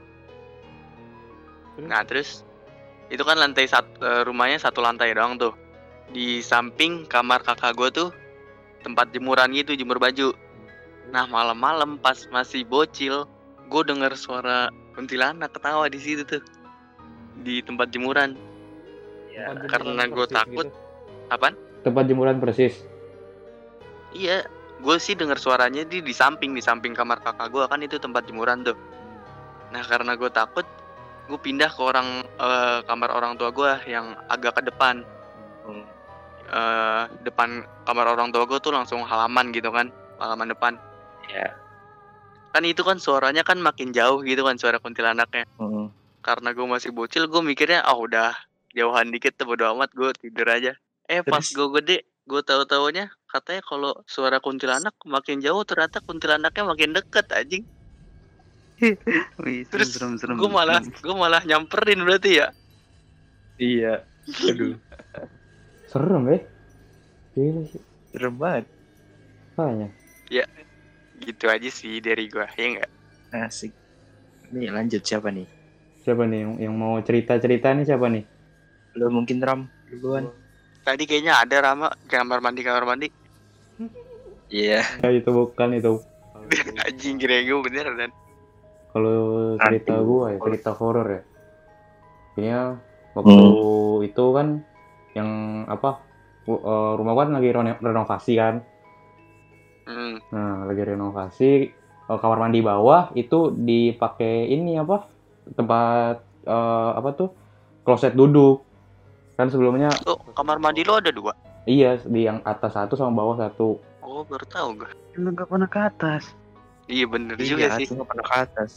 Nah 1.82 2.02
terus 2.06 2.46
itu 3.10 3.20
kan 3.20 3.36
lantai 3.36 3.66
satu 3.66 4.00
rumahnya 4.24 4.58
satu 4.58 4.80
lantai 4.80 5.12
doang 5.12 5.36
tuh. 5.36 5.54
di 6.04 6.44
samping 6.44 7.08
kamar 7.08 7.40
kakak 7.40 7.72
gue 7.74 7.88
tuh 7.90 8.08
tempat 8.84 9.08
jemuran 9.10 9.50
gitu 9.56 9.72
jemur 9.72 9.96
baju 9.96 10.36
nah 11.08 11.24
malam-malam 11.24 11.96
pas 11.96 12.28
masih 12.28 12.60
bocil 12.62 13.24
gue 13.72 13.82
denger 13.88 14.12
suara 14.12 14.68
kuntilanak 14.92 15.48
ketawa 15.56 15.88
di 15.88 15.96
situ 15.96 16.22
tuh 16.28 16.44
di 17.40 17.64
tempat 17.64 17.88
jemuran 17.88 18.36
Ya, 19.32 19.50
karena 19.66 20.06
persis 20.06 20.28
takut. 20.30 20.68
gitu. 20.68 20.76
apaan 21.32 21.56
Tempat 21.84 22.04
jemuran 22.08 22.40
persis. 22.40 22.80
iya 24.10 24.46
gue 24.78 24.96
sih 24.96 25.12
denger 25.12 25.36
suaranya 25.36 25.82
di 25.82 25.98
di 25.98 26.14
samping 26.14 26.54
di 26.54 26.62
samping 26.62 26.94
kamar 26.94 27.18
kakak 27.18 27.50
gue 27.50 27.64
kan 27.66 27.80
itu 27.80 27.98
tempat 27.98 28.22
jemuran 28.24 28.62
tuh 28.62 28.78
nah 29.68 29.82
karena 29.82 30.14
gue 30.14 30.30
takut 30.30 30.62
gue 31.24 31.34
pindah 31.34 31.66
ke 31.66 31.82
orang 31.82 32.22
eh, 32.22 32.78
kamar 32.84 33.10
orang 33.10 33.34
tua 33.34 33.50
gue 33.50 33.70
yang 33.86 34.14
agak 34.28 34.54
ke 34.54 34.62
depan 34.64 35.02
Hmm. 35.64 35.82
eh 36.46 37.02
depan 37.24 37.64
kamar 37.82 38.06
orang 38.06 38.28
tua 38.28 38.44
gue 38.44 38.60
tuh 38.60 38.68
langsung 38.70 39.00
halaman 39.02 39.48
gitu 39.50 39.68
kan 39.68 39.88
halaman 40.20 40.52
depan 40.52 40.72
Ya. 41.26 41.56
kan 42.52 42.62
itu 42.62 42.84
kan 42.84 43.00
suaranya 43.00 43.42
kan 43.42 43.58
makin 43.58 43.90
jauh 43.90 44.20
gitu 44.20 44.44
kan 44.44 44.54
suara 44.54 44.76
kuntilanaknya 44.78 45.48
Hmm. 45.56 45.88
karena 46.20 46.52
gue 46.52 46.66
masih 46.68 46.92
bocil 46.92 47.26
gue 47.26 47.40
mikirnya 47.40 47.82
ah 47.82 47.96
udah 47.96 48.30
jauhan 48.70 49.08
dikit 49.08 49.34
tuh 49.34 49.48
bodo 49.48 49.72
amat 49.72 49.90
gue 49.90 50.12
tidur 50.14 50.46
aja 50.46 50.76
eh 51.10 51.20
pas 51.22 51.44
gue 51.44 51.68
gede 51.80 51.96
gue 52.24 52.40
tahu 52.40 52.64
taunya 52.64 53.12
katanya 53.28 53.62
kalau 53.66 53.92
suara 54.08 54.40
kuntilanak 54.40 54.96
makin 55.04 55.40
jauh 55.44 55.60
ternyata 55.68 56.00
kuntilanaknya 56.04 56.64
makin 56.64 56.90
deket 56.96 57.26
anjing 57.32 57.64
Wih, 59.44 59.62
terus 59.70 59.94
gue 60.00 60.50
malah 60.50 60.82
gue 60.82 61.14
malah 61.14 61.42
nyamperin 61.46 62.02
berarti 62.02 62.42
ya 62.42 62.48
Iya. 63.54 64.02
Aduh, 64.50 64.74
Serem 65.90 66.26
ya. 66.26 66.38
Gila 67.34 67.62
sih. 67.70 67.82
serem 68.10 68.34
banget. 68.38 68.66
Makanya. 69.58 69.88
gitu 71.14 71.46
aja 71.46 71.70
sih 71.70 72.02
dari 72.02 72.26
gue 72.26 72.42
ya 72.42 72.66
enggak 72.66 72.90
Asik. 73.30 73.70
Nih 74.50 74.70
lanjut 74.70 75.02
siapa 75.06 75.30
nih? 75.30 75.46
Siapa 76.02 76.26
nih 76.26 76.42
yang, 76.42 76.52
yang 76.58 76.74
mau 76.74 76.98
cerita-cerita 77.02 77.70
nih 77.74 77.86
siapa 77.86 78.06
nih? 78.10 78.26
Lo 78.98 79.10
mungkin 79.14 79.38
Ram 79.38 79.60
duluan. 79.90 80.43
Tadi 80.84 81.02
kayaknya 81.08 81.40
ada 81.40 81.56
Rama 81.64 81.88
kamar 82.06 82.38
mandi 82.44 82.60
kamar 82.60 82.84
mandi 82.84 83.08
Iya. 84.52 84.84
Ya, 85.02 85.08
itu 85.10 85.30
bukan 85.34 85.74
itu. 85.74 85.98
anjing 86.86 87.16
gue 87.18 87.60
bener 87.64 87.86
dan 87.96 88.10
Kalau 88.94 89.58
cerita 89.58 89.98
gua 90.06 90.30
ya, 90.30 90.38
cerita 90.38 90.70
horor 90.78 91.06
ya. 91.10 91.22
Kayaknya 92.38 92.60
waktu 93.14 93.46
itu 94.06 94.24
kan 94.30 94.46
yang 95.18 95.30
apa? 95.66 95.98
eh, 96.44 96.92
rumah 97.00 97.12
gua 97.16 97.24
kan 97.26 97.32
lagi 97.40 97.50
reno- 97.50 97.80
renovasi 97.82 98.32
kan. 98.38 98.54
hmm. 99.88 100.14
Nah, 100.30 100.68
lagi 100.70 100.82
renovasi 100.86 101.50
eh, 102.06 102.18
kamar 102.22 102.38
mandi 102.38 102.60
bawah 102.62 103.10
itu 103.18 103.50
dipakai 103.50 104.46
ini 104.54 104.78
apa? 104.78 105.02
Tempat 105.58 106.16
eh, 106.46 106.90
apa 106.94 107.10
tuh? 107.18 107.30
Kloset 107.82 108.14
duduk. 108.14 108.62
Kan 109.34 109.50
sebelumnya 109.50 109.90
oh 110.04 110.14
kamar 110.32 110.58
mandi 110.58 110.82
lo 110.82 110.98
ada 110.98 111.10
dua 111.10 111.34
iya 111.64 111.96
di 111.98 112.22
yang 112.22 112.38
atas 112.44 112.72
satu 112.72 112.94
sama 112.94 113.18
bawah 113.18 113.36
satu. 113.40 113.80
oh 114.00 114.22
baru 114.22 114.46
tahu 114.46 114.68
gue 114.78 114.90
Lu 115.16 115.30
nggak 115.30 115.46
pernah 115.46 115.66
ke 115.66 115.80
atas. 115.80 116.34
iya 116.86 117.02
bener 117.04 117.34
juga 117.36 117.66
Iya, 117.66 117.76
sih 117.76 117.86
aku 117.86 117.94
nggak 117.96 118.08
pernah 118.08 118.26
ke 118.26 118.36
atas. 118.36 118.72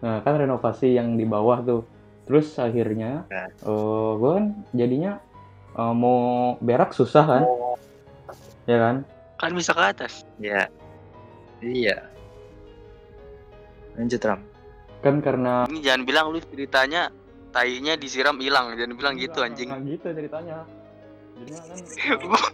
Nah, 0.00 0.16
kan 0.20 0.32
renovasi 0.34 0.94
yang 0.94 1.14
di 1.14 1.24
bawah 1.24 1.60
tuh. 1.60 1.82
Terus 2.24 2.56
akhirnya 2.56 3.24
Nah. 3.26 3.48
eh 3.50 4.10
gue 4.16 4.30
kan 4.32 4.46
jadinya 4.70 5.12
eh, 5.72 5.92
mau 5.92 6.18
berak 6.58 6.92
susah 6.92 7.24
kan? 7.26 7.42
Ya 8.64 8.78
kan? 8.78 8.96
kan 9.36 9.50
bisa 9.52 9.72
ke 9.72 9.82
atas 9.82 10.24
Iya. 10.36 10.68
Iya. 11.60 11.96
Lanjut 13.96 14.20
Ram. 14.22 14.40
Kan 15.00 15.20
karena 15.20 15.64
ini 15.66 15.80
jangan 15.80 16.02
bilang 16.04 16.24
lu 16.30 16.38
ceritanya 16.42 17.08
tainya 17.50 17.94
disiram 17.94 18.38
hilang 18.38 18.72
jangan 18.74 18.94
bilang 18.94 19.14
gitu 19.18 19.42
Enggak, 19.42 19.48
anjing 19.52 19.68
enggak 19.70 19.90
gitu 19.90 20.06
ceritanya. 20.14 20.56
Jadinya 21.40 21.60
kan 21.60 21.78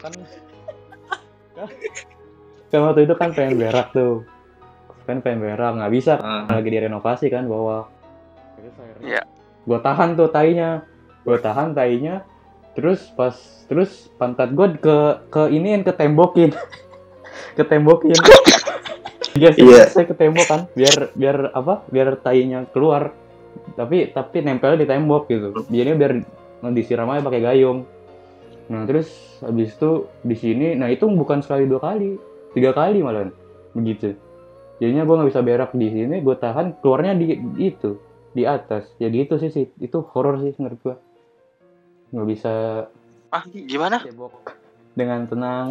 kan 0.01 0.13
kan, 1.57 1.69
kan 2.71 2.81
waktu 2.85 3.01
itu 3.05 3.15
kan 3.17 3.29
pengen 3.33 3.55
berak 3.57 3.89
tuh. 3.93 4.25
Kan 5.07 5.23
pengen 5.23 5.41
berak 5.45 5.71
nggak 5.77 5.93
bisa 5.93 6.13
Ah, 6.19 6.49
lagi 6.49 6.69
direnovasi 6.69 7.27
kan. 7.29 7.45
Terus 7.47 8.75
akhirnya 8.77 9.05
Iya. 9.05 9.23
gue 9.67 9.79
tahan 9.81 10.09
tuh 10.15 10.29
tainya. 10.31 10.71
Gue 11.23 11.39
tahan 11.39 11.75
tainya. 11.75 12.23
Terus 12.77 13.09
pas 13.13 13.35
terus 13.67 14.07
pantat 14.17 14.53
gue 14.53 14.77
ke 14.79 14.97
ke 15.29 15.43
iniin 15.51 15.83
ke 15.83 15.93
tembokin. 15.93 16.53
ke 17.59 17.65
tembokin. 17.65 18.17
Iya 19.37 19.53
sih, 19.53 19.69
Iya. 19.69 19.85
saya 19.93 20.09
ke 20.09 20.17
tembok 20.17 20.49
kan, 20.49 20.61
biar 20.73 21.13
biar 21.13 21.53
apa? 21.53 21.85
Biar 21.93 22.17
tainya 22.25 22.65
keluar. 22.73 23.13
Tapi 23.75 24.15
tapi 24.15 24.45
nempel 24.45 24.79
di 24.79 24.87
tembok 24.87 25.27
gitu. 25.27 25.49
Jadi 25.67 25.91
biar 25.99 26.13
disiram 26.71 27.11
aja 27.11 27.27
pakai 27.27 27.43
gayung. 27.43 27.83
Nah 28.71 28.83
terus 28.87 29.39
habis 29.43 29.75
itu 29.75 30.11
di 30.27 30.37
sini, 30.39 30.75
nah 30.75 30.91
itu 30.91 31.07
bukan 31.07 31.43
sekali 31.43 31.71
dua 31.71 31.83
kali, 31.83 32.19
tiga 32.55 32.75
kali 32.75 33.03
malah 33.03 33.31
begitu. 33.75 34.15
Jadinya 34.83 35.09
gue 35.09 35.15
nggak 35.17 35.31
bisa 35.33 35.43
berak 35.43 35.71
di 35.73 35.89
sini, 35.89 36.21
gue 36.21 36.37
tahan 36.37 36.83
keluarnya 36.85 37.17
di, 37.17 37.39
di 37.57 37.73
itu 37.73 37.97
di 38.37 38.45
atas. 38.45 38.91
Ya 39.01 39.09
gitu 39.09 39.39
sih 39.41 39.49
sih, 39.49 39.71
itu 39.81 39.99
horor 40.13 40.43
sih 40.43 40.53
menurut 40.59 40.81
gue. 40.83 40.97
Nggak 42.13 42.29
bisa 42.29 42.55
ah 43.35 43.45
gimana 43.51 43.99
cebok 44.03 44.55
dengan 44.95 45.27
tenang, 45.27 45.67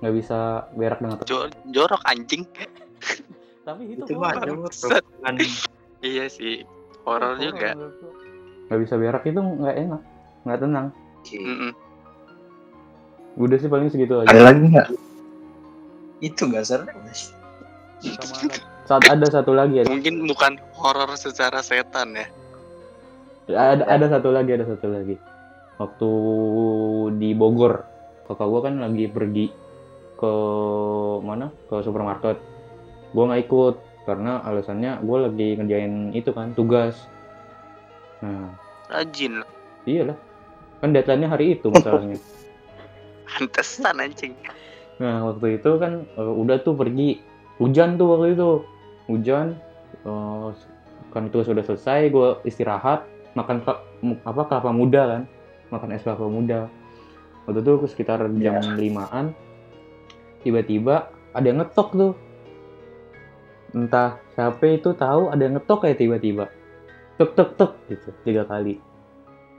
nggak 0.00 0.14
bisa 0.14 0.68
berak 0.76 0.98
dengan 1.00 1.16
tenang. 1.20 1.30
Jo- 1.30 1.52
jorok 1.72 2.02
anjing 2.04 2.44
Tapi 3.62 3.94
itu, 3.94 4.02
itu 4.02 4.18
mah 4.18 4.34
iya 6.02 6.26
sih 6.26 6.66
horor 7.04 7.34
juga. 7.38 7.74
Nggak 8.68 8.80
bisa 8.82 8.94
berak 8.96 9.22
itu 9.26 9.40
nggak 9.40 9.76
enak, 9.88 10.02
nggak 10.46 10.58
tenang. 10.60 10.86
Mm-mm. 11.32 11.70
Udah 13.38 13.56
sih 13.56 13.70
paling 13.70 13.88
segitu 13.88 14.20
Ada 14.22 14.28
aja. 14.28 14.42
lagi 14.52 14.64
nggak? 14.68 14.88
Itu 16.20 16.42
nggak 16.48 16.64
ada- 16.68 16.88
saat 18.90 19.06
ada 19.06 19.26
satu 19.30 19.54
lagi 19.54 19.78
ada, 19.78 19.86
mungkin 19.94 20.26
bukan 20.26 20.58
horor 20.74 21.14
secara 21.14 21.62
setan 21.62 22.18
ya 22.18 22.26
ada 23.50 23.86
ada 23.86 24.06
satu 24.10 24.30
lagi 24.30 24.54
ada 24.54 24.66
satu 24.66 24.86
lagi. 24.90 25.16
Waktu 25.80 26.10
di 27.18 27.34
Bogor, 27.34 27.82
kakak 28.30 28.46
gua 28.46 28.60
kan 28.62 28.78
lagi 28.78 29.10
pergi 29.10 29.50
ke 30.14 30.32
mana? 31.26 31.50
Ke 31.66 31.82
supermarket. 31.82 32.38
Gua 33.10 33.32
nggak 33.32 33.42
ikut 33.50 33.76
karena 34.02 34.42
alasannya 34.42 35.02
gua 35.06 35.30
lagi 35.30 35.58
ngerjain 35.58 36.10
itu 36.14 36.30
kan 36.34 36.54
tugas. 36.58 37.06
Nah, 38.22 38.54
rajin. 38.90 39.42
Iyalah. 39.86 40.18
Kan 40.82 40.94
deadline-nya 40.94 41.28
hari 41.30 41.58
itu 41.58 41.70
masalahnya. 41.70 42.18
pantesan 43.32 43.96
anjing. 43.96 44.34
Nah 45.00 45.32
waktu 45.32 45.58
itu 45.58 45.70
kan 45.80 46.04
eh, 46.04 46.34
udah 46.34 46.60
tuh 46.62 46.76
pergi. 46.76 47.22
Hujan 47.58 47.96
tuh 47.96 48.06
waktu 48.16 48.34
itu. 48.34 48.50
Hujan 49.08 49.56
eh, 50.04 50.48
kan 51.12 51.22
itu 51.28 51.44
sudah 51.44 51.62
selesai 51.64 52.08
gue 52.08 52.28
istirahat 52.48 53.04
makan 53.32 53.64
ke- 53.64 53.82
apa 54.26 54.42
kelapa 54.46 54.70
muda 54.70 55.02
kan. 55.18 55.22
Makan 55.72 55.88
es 55.96 56.04
kelapa 56.04 56.26
muda. 56.28 56.68
Waktu 57.48 57.58
itu 57.64 57.72
sekitar 57.90 58.22
jam 58.38 58.78
limaan 58.78 59.34
tiba-tiba 60.46 61.10
ada 61.34 61.46
yang 61.46 61.62
ngetok 61.62 61.88
tuh 61.94 62.12
entah 63.72 64.20
siapa 64.36 64.64
itu 64.68 64.92
tahu 64.92 65.32
ada 65.32 65.42
yang 65.42 65.58
ngetok 65.58 65.88
kayak 65.88 65.98
tiba-tiba. 66.00 66.48
Tek 67.16 67.30
tek 67.36 67.50
tek 67.56 67.72
gitu 67.88 68.08
tiga 68.24 68.42
kali. 68.48 68.80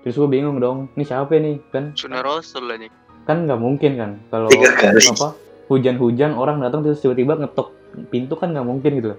Terus 0.03 0.15
gue 0.19 0.29
bingung 0.29 0.57
dong 0.59 0.91
ini 0.97 1.03
siapa 1.05 1.33
nih 1.37 1.61
kan? 1.71 1.93
Sunnah 1.95 2.21
rasul 2.21 2.67
anjing 2.69 2.91
kan 3.23 3.47
nggak 3.47 3.59
mungkin 3.59 3.91
kan 3.95 4.11
kalau 4.27 4.51
apa 4.51 5.27
hujan-hujan 5.71 6.35
orang 6.35 6.59
datang 6.59 6.83
terus 6.83 6.99
tiba-tiba 6.99 7.39
ngetok 7.39 7.71
pintu 8.11 8.35
kan 8.35 8.51
nggak 8.51 8.67
mungkin 8.67 8.91
gitu. 8.99 9.15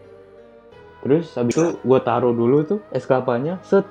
Terus 1.04 1.32
habis 1.36 1.56
itu 1.56 1.80
gue 1.80 2.00
taruh 2.04 2.32
dulu 2.36 2.64
tuh 2.68 2.80
es 2.92 3.08
kelapanya 3.08 3.60
set. 3.64 3.88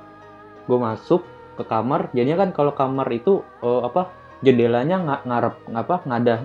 Gue 0.69 0.77
masuk 0.77 1.25
ke 1.57 1.63
kamar 1.65 2.13
jadinya 2.13 2.45
kan 2.45 2.49
kalau 2.53 2.73
kamar 2.77 3.09
itu 3.09 3.41
eh, 3.65 3.81
apa 3.83 4.13
jendelanya 4.45 5.01
nggak 5.01 5.21
ngarep 5.25 5.55
apa 5.73 5.95
ngadah 6.05 6.37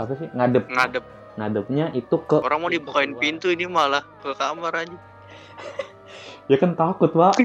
apa 0.00 0.12
sih 0.16 0.28
ngadep. 0.32 0.64
Ngadep 0.72 1.04
ngadepnya 1.34 1.92
itu 1.92 2.16
ke 2.20 2.36
orang 2.36 2.58
mau 2.58 2.68
dibukain 2.68 3.14
pintu 3.14 3.48
ini 3.48 3.64
malah 3.64 4.02
ke 4.18 4.32
kamar 4.32 4.72
aja 4.76 4.96
ya 6.50 6.56
kan 6.56 6.74
takut 6.74 7.10
pak 7.10 7.34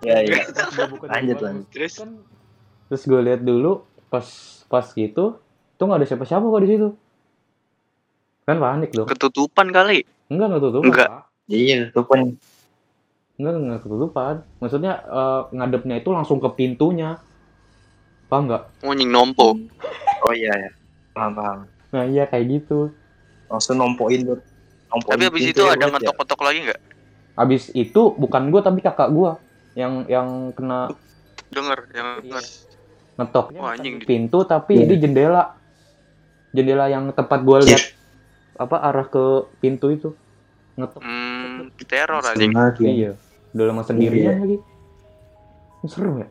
Ya 0.00 0.16
ya. 0.18 0.48
Buka 0.88 1.12
Lanjut, 1.12 1.38
lanjut. 1.38 1.68
terus 1.68 2.00
kan 2.00 2.16
terus 2.88 3.04
gue 3.04 3.20
lihat 3.20 3.40
dulu 3.40 3.84
pas 4.08 4.24
pas 4.64 4.86
gitu 4.88 5.36
tuh 5.76 5.84
nggak 5.84 6.00
ada 6.00 6.06
siapa-siapa 6.06 6.40
kok 6.40 6.62
di 6.62 6.70
situ 6.70 6.88
kan 8.42 8.56
panik 8.56 8.90
dong 8.90 9.04
ketutupan 9.06 9.68
kali 9.68 10.08
enggak 10.26 10.46
nggak 10.48 10.62
tutup 10.62 10.82
Enggak. 10.82 11.04
Pak. 11.06 11.22
Iya, 11.46 11.92
itu 11.92 12.00
pun 12.00 12.20
Enggak, 13.36 13.52
enggak 13.56 13.80
ketutupan. 13.80 14.34
Maksudnya 14.56 14.92
eh, 15.00 15.40
ngadepnya 15.50 15.96
itu 15.96 16.08
langsung 16.08 16.38
ke 16.38 16.48
pintunya. 16.50 17.20
paham 18.24 18.46
nggak 18.46 18.62
mau 18.80 18.94
nying 18.94 19.10
nompo 19.10 19.58
oh 20.20 20.32
iya 20.32 20.54
ya 20.54 20.70
paham 21.12 21.34
paham 21.34 21.58
nah 21.90 22.06
iya 22.06 22.24
kayak 22.24 22.46
gitu 22.48 22.94
langsung 23.50 23.76
nompoin 23.76 24.22
nompoin 24.88 25.10
tapi 25.10 25.24
abis 25.26 25.42
pintu 25.42 25.50
itu 25.58 25.62
ya, 25.66 25.74
ada 25.74 25.84
ya. 25.84 25.90
ngetok-ngetok 25.90 26.40
lagi 26.40 26.58
nggak 26.66 26.80
abis 27.34 27.62
itu 27.72 28.02
bukan 28.14 28.42
gua 28.50 28.60
tapi 28.62 28.78
kakak 28.78 29.10
gua 29.10 29.38
yang 29.74 30.06
yang 30.06 30.28
kena 30.52 30.90
denger 31.50 31.78
yang 31.94 32.08
Iya. 32.22 32.40
ngetoknya 33.16 33.60
Wah, 33.60 33.74
bukan 33.74 33.82
anjing. 33.82 33.96
pintu 34.06 34.38
tapi 34.44 34.72
Iya. 34.76 34.86
di 34.86 34.96
jendela 34.98 35.42
jendela 36.50 36.86
yang 36.86 37.10
tempat 37.10 37.42
gua 37.42 37.58
lihat 37.62 37.82
apa 38.54 38.76
arah 38.76 39.06
ke 39.06 39.24
pintu 39.58 39.90
itu 39.90 40.10
ngetok 40.76 41.00
hmm, 41.02 41.74
teror 41.86 42.22
aja 42.22 42.38
ya. 42.38 42.70
iya 42.78 43.10
udah 43.50 43.64
lama 43.66 43.82
sendirian 43.82 44.30
Iya. 44.30 44.42
lagi 44.42 44.58
serem 45.88 46.14
ya 46.18 46.28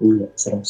iya 0.00 0.26
serem 0.34 0.60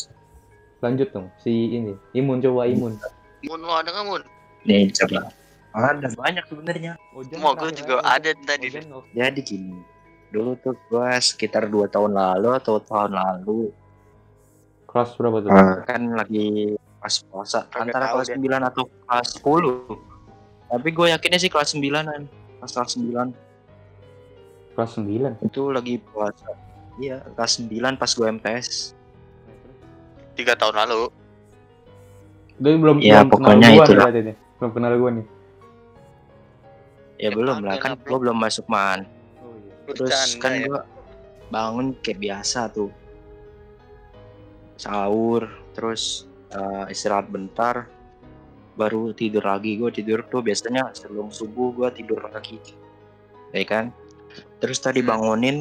lanjut 0.83 1.09
dong 1.13 1.29
si 1.41 1.51
ini 1.71 1.95
imun 2.13 2.43
coba 2.43 2.67
imun 2.67 2.99
mun 3.47 3.61
lo 3.63 3.73
ada 3.77 3.91
nggak 3.93 4.07
mun? 4.09 4.23
Nih 4.65 4.91
coba. 4.93 5.31
Ada 5.75 6.09
banyak 6.15 6.45
sebenarnya. 6.49 6.93
Mau 7.39 7.53
gue 7.59 7.71
juga 7.75 8.01
ada 8.03 8.31
tadi 8.47 8.73
jadi 9.13 9.41
gini 9.43 9.95
dulu 10.35 10.59
tuh 10.59 10.75
gua 10.91 11.15
sekitar 11.23 11.71
dua 11.71 11.87
tahun 11.87 12.19
lalu 12.19 12.59
atau 12.59 12.83
tahun 12.83 13.15
lalu 13.15 13.71
kelas 14.91 15.15
berapa 15.15 15.39
tuh? 15.47 15.51
kan 15.87 16.03
lagi 16.19 16.75
pas 16.99 17.15
puasa 17.31 17.63
Kagak 17.71 17.95
antara 17.95 18.07
kelas. 18.19 18.29
9 18.35 18.71
atau 18.75 18.85
kelas 18.91 19.29
10 19.39 20.75
tapi 20.75 20.89
gue 20.91 21.07
yakinnya 21.15 21.39
sih 21.39 21.51
kelas 21.53 21.71
9an 21.79 22.27
pas 22.59 22.71
kelas 22.75 22.99
9 22.99 23.31
kelas 24.75 24.91
9 24.99 25.47
itu 25.47 25.63
lagi 25.71 25.95
puasa. 26.11 26.51
Iya 26.99 27.23
kelas 27.39 27.63
9 27.63 28.01
pas 28.01 28.11
gue 28.11 28.27
MTS 28.27 28.99
tiga 30.35 30.59
tahun 30.59 30.83
lalu 30.83 31.15
Dia 32.57 32.75
belum 32.75 32.97
Ya, 32.99 33.21
belum 33.21 33.29
pokoknya 33.31 33.51
kenal 33.51 33.71
gua 33.71 33.75
nih 33.75 33.85
itulah. 33.85 34.05
berarti 34.05 34.21
nih. 34.23 34.37
Belum 34.55 34.71
kenal 34.73 34.93
gua 34.95 35.11
nih. 35.13 35.27
ya 37.15 37.23
Ya, 37.25 37.29
belum 37.31 37.57
lah 37.61 37.77
kan 37.79 37.91
lah, 37.93 37.99
gue 38.01 38.19
belum 38.21 38.37
masuk 38.37 38.67
man 38.67 39.07
Oh 39.39 39.55
iya. 39.55 39.73
terus 39.89 40.11
Bercanda 40.11 40.41
kan 40.41 40.51
ya. 40.53 40.63
gue 40.65 40.81
bangun 41.47 41.87
kayak 41.97 42.19
biasa 42.21 42.61
tuh 42.69 42.91
sahur 44.75 45.47
terus 45.73 46.27
eh, 46.51 46.91
istirahat 46.91 47.29
bentar 47.29 47.87
baru 48.75 49.13
tidur 49.13 49.41
lagi 49.41 49.79
gue 49.79 49.87
tidur 49.89 50.27
tuh 50.27 50.43
biasanya 50.43 50.91
sebelum 50.93 51.31
subuh 51.31 51.71
gue 51.73 51.89
tidur 51.95 52.19
lagi 52.21 52.59
ya 53.51 53.63
kan 53.63 53.95
terus 54.59 54.79
tadi 54.79 54.99
Hmm. 54.99 55.09
bangunin 55.09 55.57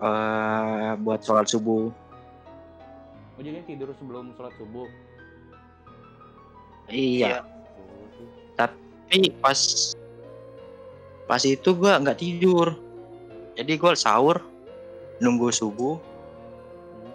eh 0.00 0.92
buat 0.96 1.20
sholat 1.20 1.46
subuh 1.46 1.90
Oh 3.30 3.40
jadi 3.40 3.62
tidur 3.62 3.94
sebelum 3.94 4.34
sholat 4.34 4.50
subuh. 4.52 4.90
Iya 6.88 7.40
tuh. 7.40 7.46
tapi 8.56 9.32
pas 9.40 9.60
pas 11.28 11.42
itu 11.44 11.68
gue 11.72 11.92
nggak 11.92 12.18
tidur 12.18 12.76
jadi 13.54 13.72
gue 13.76 13.92
sahur 13.96 14.40
nunggu 15.20 15.52
subuh 15.52 15.98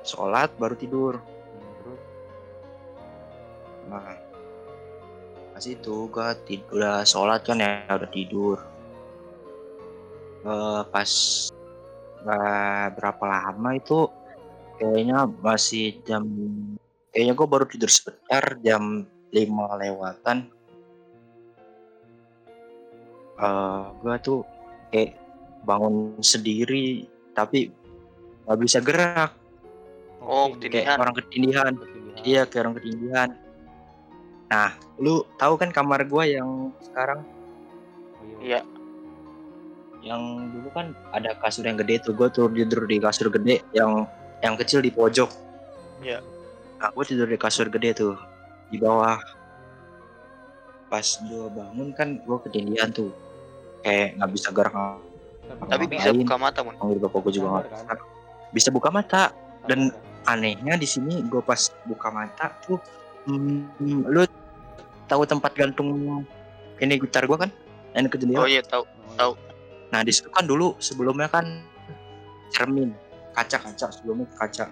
sholat 0.03 0.51
baru 0.59 0.75
tidur 0.75 1.15
Nah, 3.93 4.15
pas 5.53 5.63
itu 5.67 6.07
gua 6.09 6.33
tid- 6.47 6.67
udah 6.71 7.03
sholat 7.03 7.43
kan 7.43 7.59
ya, 7.59 7.85
udah 7.91 8.09
tidur. 8.09 8.57
Eh, 10.43 10.81
pas 10.91 11.11
eh, 12.23 12.85
berapa 12.95 13.23
lama 13.23 13.69
itu 13.75 14.07
kayaknya 14.79 15.27
masih 15.39 16.01
jam 16.03 16.23
kayaknya 17.13 17.33
gua 17.37 17.47
baru 17.47 17.65
tidur 17.69 17.91
sebentar 17.91 18.57
jam 18.63 19.07
5 19.33 19.49
lewatan. 19.75 20.37
Eh, 23.33 23.83
gua 23.99 24.15
tuh 24.17 24.45
kayak 24.87 25.17
bangun 25.65 26.21
sendiri 26.21 27.03
tapi 27.33 27.73
nggak 28.45 28.59
bisa 28.61 28.77
gerak 28.79 29.33
Oh, 30.21 30.53
tidur. 30.55 30.69
kayak 30.71 30.85
Ketindihan. 30.87 30.97
orang 31.01 31.15
ketindihan. 31.17 31.73
Ketindihan. 31.75 32.23
Iya, 32.23 32.41
kayak 32.45 32.61
orang 32.63 32.75
ketindihan. 32.77 33.29
Nah, 34.45 34.69
lu 34.95 35.15
tahu 35.35 35.53
kan 35.57 35.69
kamar 35.73 36.05
gua 36.05 36.23
yang 36.23 36.49
sekarang 36.79 37.25
Oh, 38.13 38.39
iya. 38.39 38.61
Iya. 38.61 38.61
yang 40.03 40.19
dulu 40.51 40.67
kan 40.69 40.91
ada 41.11 41.31
kasur 41.39 41.63
yang 41.63 41.79
gede 41.79 42.03
tuh, 42.03 42.11
gua 42.13 42.27
tuh 42.27 42.51
tidur 42.51 42.83
di 42.83 42.99
kasur 42.99 43.31
gede 43.31 43.63
yang 43.71 44.03
yang 44.39 44.55
kecil 44.55 44.79
di 44.79 44.91
pojok. 44.91 45.31
Iya. 45.99 46.19
Nah, 46.77 46.91
gua 46.91 47.03
tidur 47.03 47.25
di 47.25 47.35
kasur 47.35 47.67
gede 47.67 47.91
tuh 47.97 48.13
di 48.73 48.81
bawah. 48.81 49.21
Pas 50.89 51.05
gua 51.29 51.45
bangun 51.53 51.93
kan 51.93 52.17
gua 52.25 52.41
ketindihan 52.41 52.89
tuh. 52.89 53.13
Kayak 53.85 54.17
nggak 54.17 54.31
bisa 54.33 54.49
gerak. 54.49 54.73
tapi 55.43 55.85
bisa 55.91 56.07
Ngapain? 56.09 56.23
buka 56.23 56.35
mata 56.39 56.59
mun 56.63 56.73
Panggil 56.79 56.99
bapak 57.03 57.19
gua 57.21 57.31
juga 57.31 57.47
nggak 57.51 57.65
Sadar, 57.69 57.97
bisa. 58.01 58.05
Bisa 58.49 58.69
buka 58.73 58.89
mata. 58.89 59.23
dan- 59.69 59.93
kan? 59.93 60.11
Anehnya 60.23 60.79
di 60.79 60.87
sini 60.87 61.19
gua 61.27 61.43
pas 61.43 61.67
buka 61.83 62.07
mata 62.07 62.55
tuh, 62.63 62.79
hmm, 63.27 64.07
lu 64.07 64.23
tahu 65.03 65.27
tempat 65.27 65.51
gantung 65.51 66.23
ini 66.79 66.95
gitar 66.95 67.27
gua 67.27 67.43
kan? 67.43 67.51
Yang 67.91 68.15
ke 68.15 68.17
jendela. 68.23 68.41
oh 68.41 68.49
iya 68.49 68.63
tahu 68.63 68.87
tahu. 69.13 69.35
Nah 69.91 69.99
di 70.01 70.09
situ 70.15 70.31
kan 70.31 70.47
dulu 70.47 70.79
sebelumnya 70.79 71.27
kan 71.27 71.61
cermin 72.49 72.95
kaca-kaca 73.35 73.91
sebelumnya 73.91 74.25
kaca. 74.39 74.71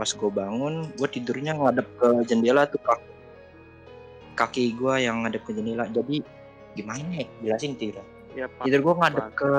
Pas 0.00 0.08
gue 0.08 0.30
bangun 0.32 0.88
gue 0.96 1.08
tidurnya 1.12 1.60
ngadep 1.60 1.84
ke 2.00 2.08
jendela 2.24 2.64
tuh 2.64 2.80
kaki, 2.80 3.04
kaki 4.32 4.64
gue 4.72 4.94
yang 5.04 5.28
ngadep 5.28 5.44
ke 5.44 5.52
jendela. 5.52 5.84
Jadi 5.92 6.24
gimana 6.72 7.04
ya 7.20 7.26
jelasin 7.44 7.76
tidak? 7.76 8.08
Pak. 8.32 8.64
Tidur 8.64 8.80
gue 8.80 8.94
ngadep 8.96 9.26
ke 9.36 9.52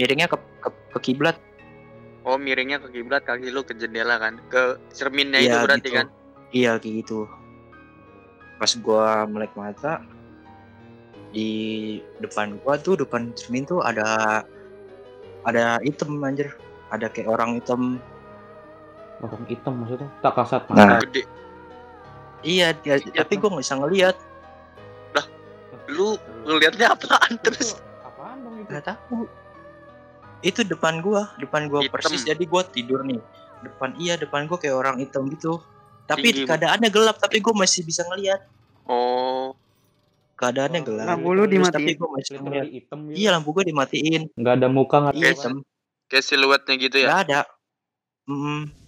miringnya 0.00 0.24
ke 0.24 0.40
ke, 0.64 0.68
ke 0.96 0.98
kiblat. 1.04 1.36
Oh, 2.24 2.40
miringnya 2.40 2.80
ke 2.80 2.88
kiblat, 2.96 3.28
kaki 3.28 3.52
lu 3.52 3.60
ke 3.60 3.76
jendela 3.76 4.16
kan. 4.16 4.40
Ke 4.48 4.80
cerminnya 4.92 5.40
itu 5.40 5.56
Iya, 5.56 5.64
berarti 5.68 5.88
gitu. 5.88 5.96
kan. 6.00 6.06
Iya 6.56 6.70
kayak 6.80 6.94
gitu. 7.04 7.18
Pas 8.56 8.72
gua 8.80 9.24
melek 9.24 9.52
mata 9.56 10.00
di 11.32 11.48
depan 12.24 12.56
gua 12.64 12.76
tuh 12.80 12.96
depan 12.96 13.36
cermin 13.36 13.64
tuh 13.68 13.80
ada 13.84 14.40
ada 15.44 15.76
item 15.84 16.20
anjir. 16.24 16.52
Ada 16.88 17.12
kayak 17.12 17.28
orang 17.28 17.60
hitam. 17.60 18.00
Orang 19.20 19.44
hitam 19.46 19.74
maksudnya. 19.76 20.08
Tak 20.20 20.32
kasat 20.34 20.62
Nah. 20.68 20.76
mata. 20.96 21.04
Gede. 21.04 21.22
Iya, 22.40 22.72
dia- 22.72 23.04
tapi 23.04 23.36
gua 23.36 23.52
nggak 23.52 23.62
bisa 23.62 23.76
ngelihat. 23.76 24.16
Lu 25.90 26.14
ngelihatnya 26.46 26.94
apaan 26.94 27.34
terus? 27.42 27.74
Itu 27.74 27.82
Apaan 28.00 28.36
dong 28.40 28.54
itu? 28.62 28.70
Nggak 28.70 28.84
tahu. 28.86 29.26
Itu 30.40 30.60
depan 30.62 31.02
gua, 31.02 31.34
depan 31.36 31.66
gua 31.66 31.82
Hitam. 31.82 31.92
persis. 31.92 32.22
Jadi 32.22 32.46
gua 32.46 32.62
tidur 32.62 33.02
nih. 33.02 33.18
Depan 33.60 33.92
iya, 33.98 34.14
depan 34.14 34.46
gua 34.46 34.56
kayak 34.56 34.72
orang 34.72 34.96
hitam 34.96 35.26
gitu. 35.28 35.58
Tapi 36.06 36.30
Tinggi, 36.32 36.46
keadaannya 36.46 36.88
gelap, 36.88 37.18
tapi 37.18 37.38
gua 37.38 37.54
masih 37.56 37.82
bisa 37.82 38.06
ngelihat. 38.06 38.40
Oh, 38.84 39.52
Keadaannya 40.32 40.80
Oh, 40.80 40.86
gelap. 40.88 41.06
Lampu 41.06 41.28
lu 41.30 41.44
Terus 41.44 41.52
dimatiin. 41.52 41.76
Tapi 41.76 41.92
gua 41.94 42.08
masih 42.14 42.32
ngelihat. 42.32 42.64
Literally 42.64 42.72
hitam 42.72 42.98
gitu. 43.04 43.16
Iya, 43.18 43.28
lampu 43.30 43.48
gua 43.50 43.64
dimatiin. 43.66 44.22
Nggak 44.32 44.54
ada 44.56 44.68
muka 44.70 44.96
nggak 44.96 45.12
ada 45.12 45.20
Iya, 45.20 45.30
hitam. 45.36 45.54
kayak 46.08 46.24
siluetnya 46.24 46.74
gitu 46.78 46.96
ya. 46.96 47.06
Nggak 47.06 47.20
ada. 47.26 47.40
Mm, 48.24 48.62
Tuh, 48.62 48.79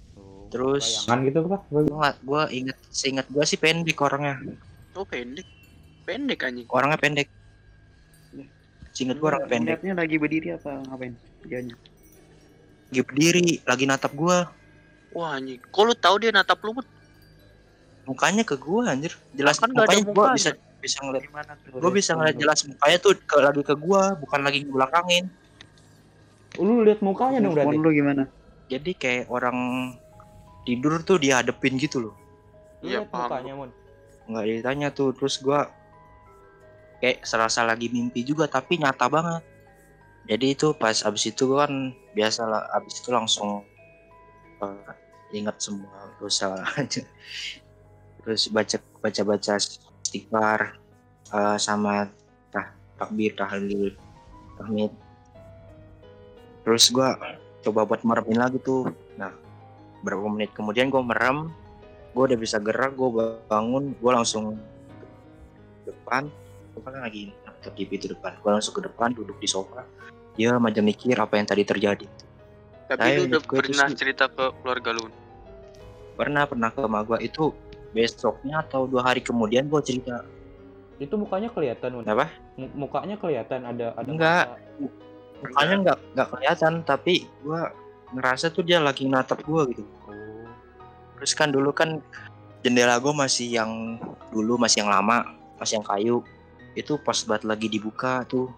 Terus- 0.52 1.02
bayangan 1.02 1.18
gitu 1.24 1.38
apa? 1.42 1.58
gua 1.66 1.80
nggak- 1.82 2.18
gua 2.22 2.42
inget 2.48 2.76
seingat 2.88 3.26
gua 3.26 3.42
sih 3.42 3.56
pendek 3.56 3.96
orangnya 3.98 4.36
Oh, 4.92 5.02
pendek. 5.02 5.48
Pendek 6.02 6.38
anjing. 6.42 6.68
orangnya 6.68 6.98
pendek 6.98 7.28
seingat 8.92 9.16
gua 9.16 9.28
orangnya 9.32 9.48
pendek 9.48 9.76
Lihatnya 9.80 9.94
lagi 9.96 10.16
berdiri 10.16 10.48
apa 10.52 10.70
ngapain? 10.84 11.14
Dianya. 11.42 11.76
lagi 12.86 13.00
berdiri 13.02 13.46
lagi 13.62 13.84
natap 13.84 14.12
gua 14.12 14.52
Wah, 15.10 15.34
anjing. 15.34 15.60
Kok 15.62 15.82
lu 15.82 15.94
tahu 15.94 16.16
dia 16.18 16.30
natap 16.30 16.60
lu? 16.60 16.72
Mut? 16.74 16.88
mukanya 18.02 18.42
ke 18.42 18.56
gua 18.56 18.90
anjir 18.90 19.14
jelas 19.32 19.56
Kan 19.56 19.70
mukanya 19.70 20.02
gua 20.02 20.12
mukanya. 20.28 20.34
bisa 20.34 20.50
bisa 20.76 20.98
ngeliat 21.00 21.22
Gimana 21.22 21.52
tuh? 21.56 21.78
gua 21.78 21.90
bisa 21.90 22.10
ngeliat 22.12 22.34
jelas 22.36 22.58
mukanya 22.66 22.98
tuh 22.98 23.12
ke, 23.14 23.36
lagi 23.38 23.62
ke 23.62 23.74
gua 23.74 24.02
bukan 24.14 24.40
lagi 24.40 24.58
ngebelakangin 24.62 25.24
Oh, 26.52 26.66
lu 26.66 26.82
lihat 26.82 27.00
mukanya 27.00 27.40
dong 27.40 27.54
berarti. 27.54 27.76
Lu 27.78 27.88
gimana? 27.88 28.28
jadi 28.66 28.90
kayak 28.92 29.24
orang 29.28 29.56
tidur 30.62 31.02
tuh 31.02 31.18
dihadepin 31.18 31.78
gitu 31.78 32.10
loh. 32.10 32.14
Iya, 32.82 33.02
lihat 33.02 33.10
paham. 33.10 33.28
mukanya, 33.30 33.52
Mon. 33.54 33.70
nggak 34.22 34.46
ditanya 34.46 34.88
tuh 34.94 35.10
terus 35.14 35.42
gua 35.42 35.70
kayak 37.02 37.26
serasa 37.26 37.66
lagi 37.66 37.90
mimpi 37.90 38.22
juga 38.22 38.46
tapi 38.46 38.78
nyata 38.78 39.06
banget. 39.10 39.42
Jadi 40.30 40.46
itu 40.54 40.70
pas 40.78 40.94
abis 41.02 41.34
itu 41.34 41.50
gua 41.50 41.66
kan 41.66 41.90
biasa 42.14 42.46
lah 42.46 42.62
abis 42.78 43.02
itu 43.02 43.10
langsung 43.10 43.66
eh, 44.62 44.92
ingat 45.34 45.58
semua 45.58 46.10
dosa 46.22 46.54
aja 46.78 47.02
terus 48.22 48.46
baca 48.54 48.78
baca 49.02 49.22
baca 49.26 49.52
istighfar 49.58 50.78
eh, 51.34 51.58
sama 51.58 52.06
tah, 52.54 52.70
takbir 52.98 53.34
tahlil 53.34 53.94
tahmid. 54.58 54.94
Terus 56.62 56.94
gua 56.94 57.18
coba 57.66 57.82
buat 57.82 58.06
merepin 58.06 58.38
lagi 58.38 58.62
tuh. 58.62 58.86
Nah 59.18 59.34
berapa 60.02 60.26
menit 60.26 60.50
kemudian 60.52 60.86
gue 60.86 61.00
merem 61.00 61.48
gue 62.12 62.22
udah 62.22 62.36
bisa 62.36 62.58
gerak 62.58 62.92
gue 62.92 63.08
bangun 63.46 63.94
gue 63.94 64.12
langsung 64.12 64.58
ke 65.80 65.88
depan. 65.88 66.28
Gue 66.72 66.82
kan 66.82 67.00
lagi 67.00 67.32
nonton 67.42 67.72
TV 67.72 67.90
itu 67.96 68.06
depan 68.08 68.36
gue 68.36 68.50
langsung 68.50 68.74
ke 68.74 68.82
depan 68.82 69.10
duduk 69.10 69.38
di 69.38 69.46
sofa. 69.46 69.82
Dia 70.34 70.56
macam 70.56 70.82
mikir 70.82 71.16
apa 71.16 71.36
yang 71.36 71.46
tadi 71.46 71.62
terjadi. 71.62 72.04
Tapi 72.86 73.00
Saya 73.00 73.16
lu 73.16 73.24
udah 73.26 73.40
itu 73.40 73.48
pernah 73.48 73.86
sih- 73.88 73.96
cerita 73.96 74.24
ke 74.26 74.44
keluarga 74.58 74.90
lu. 74.92 75.08
pernah 76.12 76.44
pernah 76.44 76.68
ke 76.68 76.80
emak 76.82 77.02
gue 77.08 77.18
itu 77.24 77.44
besoknya 77.90 78.60
atau 78.60 78.84
dua 78.84 79.00
hari 79.02 79.20
kemudian 79.20 79.64
gue 79.64 79.80
cerita. 79.80 80.20
Itu 81.00 81.16
mukanya 81.16 81.48
kelihatan, 81.48 82.04
apa? 82.04 82.28
M- 82.54 82.68
Mukanya 82.76 83.16
kelihatan 83.16 83.64
ada 83.64 83.96
ada 83.96 84.06
Enggak. 84.06 84.60
mukanya 85.40 85.74
nggak 85.82 85.98
nggak 86.14 86.28
kelihatan 86.28 86.72
tapi 86.84 87.24
gue 87.40 87.60
ngerasa 88.12 88.48
tuh 88.48 88.62
dia 88.62 88.78
lagi 88.78 89.04
natap 89.06 89.40
gue 89.42 89.62
gitu 89.72 89.84
Oh. 90.04 90.46
terus 91.16 91.32
kan 91.32 91.48
dulu 91.48 91.70
kan 91.70 92.00
jendela 92.60 92.98
gue 92.98 93.10
masih 93.10 93.48
yang 93.52 93.96
dulu 94.30 94.56
masih 94.56 94.84
yang 94.84 94.90
lama 94.90 95.26
masih 95.56 95.78
yang 95.80 95.86
kayu 95.86 96.16
itu 96.72 96.96
pas 96.98 97.16
banget 97.22 97.44
lagi 97.44 97.66
dibuka 97.68 98.24
tuh 98.24 98.48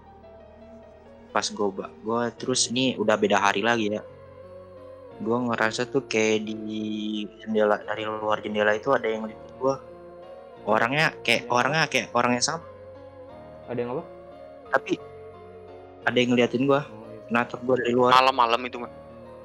pas 1.30 1.44
gue 1.44 1.68
gue 1.76 2.20
terus 2.38 2.70
ini 2.70 2.94
udah 2.94 3.14
beda 3.14 3.38
hari 3.38 3.60
lagi 3.60 3.90
ya 3.90 4.02
gue 5.14 5.36
ngerasa 5.46 5.86
tuh 5.86 6.06
kayak 6.06 6.42
di 6.42 6.56
jendela 7.38 7.78
dari 7.80 8.02
luar 8.02 8.38
jendela 8.38 8.74
itu 8.74 8.90
ada 8.90 9.06
yang 9.06 9.22
ngeliat 9.22 9.38
gue 9.54 9.74
orangnya 10.64 11.06
kayak 11.22 11.46
orangnya 11.46 11.86
kayak 11.86 12.08
orang 12.12 12.38
yang 12.38 12.44
sama 12.44 12.62
Ada 13.64 13.78
yang 13.80 13.90
apa? 13.94 14.04
tapi 14.70 14.92
ada 16.04 16.16
yang 16.18 16.30
ngeliatin 16.34 16.64
gue 16.64 16.80
Oh, 16.80 17.06
iya. 17.08 17.20
natap 17.30 17.60
gue 17.62 17.74
dari 17.78 17.92
luar 17.94 18.10
Malam-malam 18.12 18.60
itu 18.64 18.76
mah. 18.78 18.90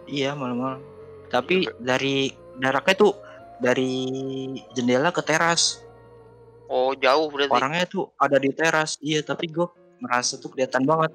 Iya 0.10 0.34
malam-malam. 0.34 0.82
Tapi 1.30 1.70
dari 1.78 2.34
jaraknya 2.58 2.96
tuh 2.98 3.14
dari 3.62 3.94
jendela 4.74 5.14
ke 5.14 5.22
teras. 5.22 5.86
Oh 6.66 6.98
jauh 6.98 7.30
berarti. 7.30 7.54
Orangnya 7.54 7.86
tuh 7.86 8.10
ada 8.18 8.42
di 8.42 8.50
teras. 8.50 8.98
Iya 9.00 9.22
tapi 9.22 9.46
gue 9.50 9.70
merasa 10.02 10.42
tuh 10.42 10.50
kelihatan 10.50 10.84
banget. 10.90 11.14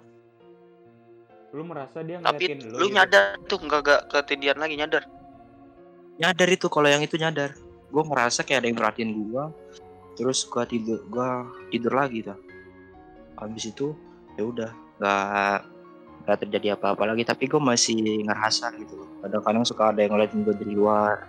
Lu 1.55 1.63
merasa 1.67 2.03
dia 2.03 2.19
Tapi 2.19 2.55
ngeliatin 2.55 2.75
lu 2.75 2.87
gitu? 2.87 2.95
nyadar 2.95 3.25
tuh 3.47 3.59
nggak 3.63 3.81
gak 3.83 4.03
ketidian 4.11 4.59
lagi 4.59 4.75
nyadar. 4.79 5.03
Nyadar 6.19 6.49
itu 6.51 6.67
kalau 6.71 6.87
yang 6.87 7.03
itu 7.03 7.19
nyadar. 7.19 7.55
Gue 7.91 8.03
merasa 8.07 8.47
kayak 8.47 8.63
ada 8.63 8.69
yang 8.71 8.79
perhatiin 8.79 9.11
gue. 9.15 9.45
Terus 10.15 10.47
gue 10.47 10.65
tidur, 10.71 10.99
gue 11.11 11.29
tidur 11.75 11.93
lagi 11.95 12.23
tuh. 12.23 12.39
Habis 13.35 13.75
itu 13.75 13.99
ya 14.39 14.47
udah 14.47 14.71
nggak 14.99 15.74
nggak 16.25 16.39
terjadi 16.43 16.75
apa-apa 16.75 17.05
lagi. 17.07 17.23
Tapi 17.23 17.45
gue 17.45 17.61
masih 17.61 17.97
ngerasa 18.25 18.73
gitu. 18.77 18.97
Kadang-kadang 19.21 19.63
suka 19.63 19.93
ada 19.93 20.01
yang 20.01 20.13
ngeliatin 20.13 20.41
gue 20.41 20.55
dari 20.55 20.73
luar. 20.73 21.25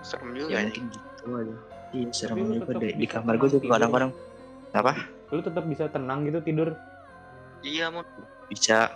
Serem 0.00 0.30
Ya 0.30 0.38
juga 0.38 0.50
ya. 0.52 0.60
mungkin 0.64 0.84
gitu 0.88 1.24
aja. 1.32 1.56
Iya 1.88 2.08
serem 2.10 2.36
Tapi 2.36 2.54
juga 2.56 2.72
deh. 2.76 2.92
Di 2.92 3.06
kamar 3.06 3.34
gue 3.34 3.48
tenang 3.48 3.60
juga 3.60 3.72
kadang-kadang 3.72 4.12
Lu 5.26 5.40
tetap 5.40 5.64
bisa 5.64 5.84
tenang 5.86 6.18
gitu 6.22 6.38
tidur. 6.40 6.68
Iya 7.60 7.88
mon. 7.88 8.04
bisa 8.46 8.94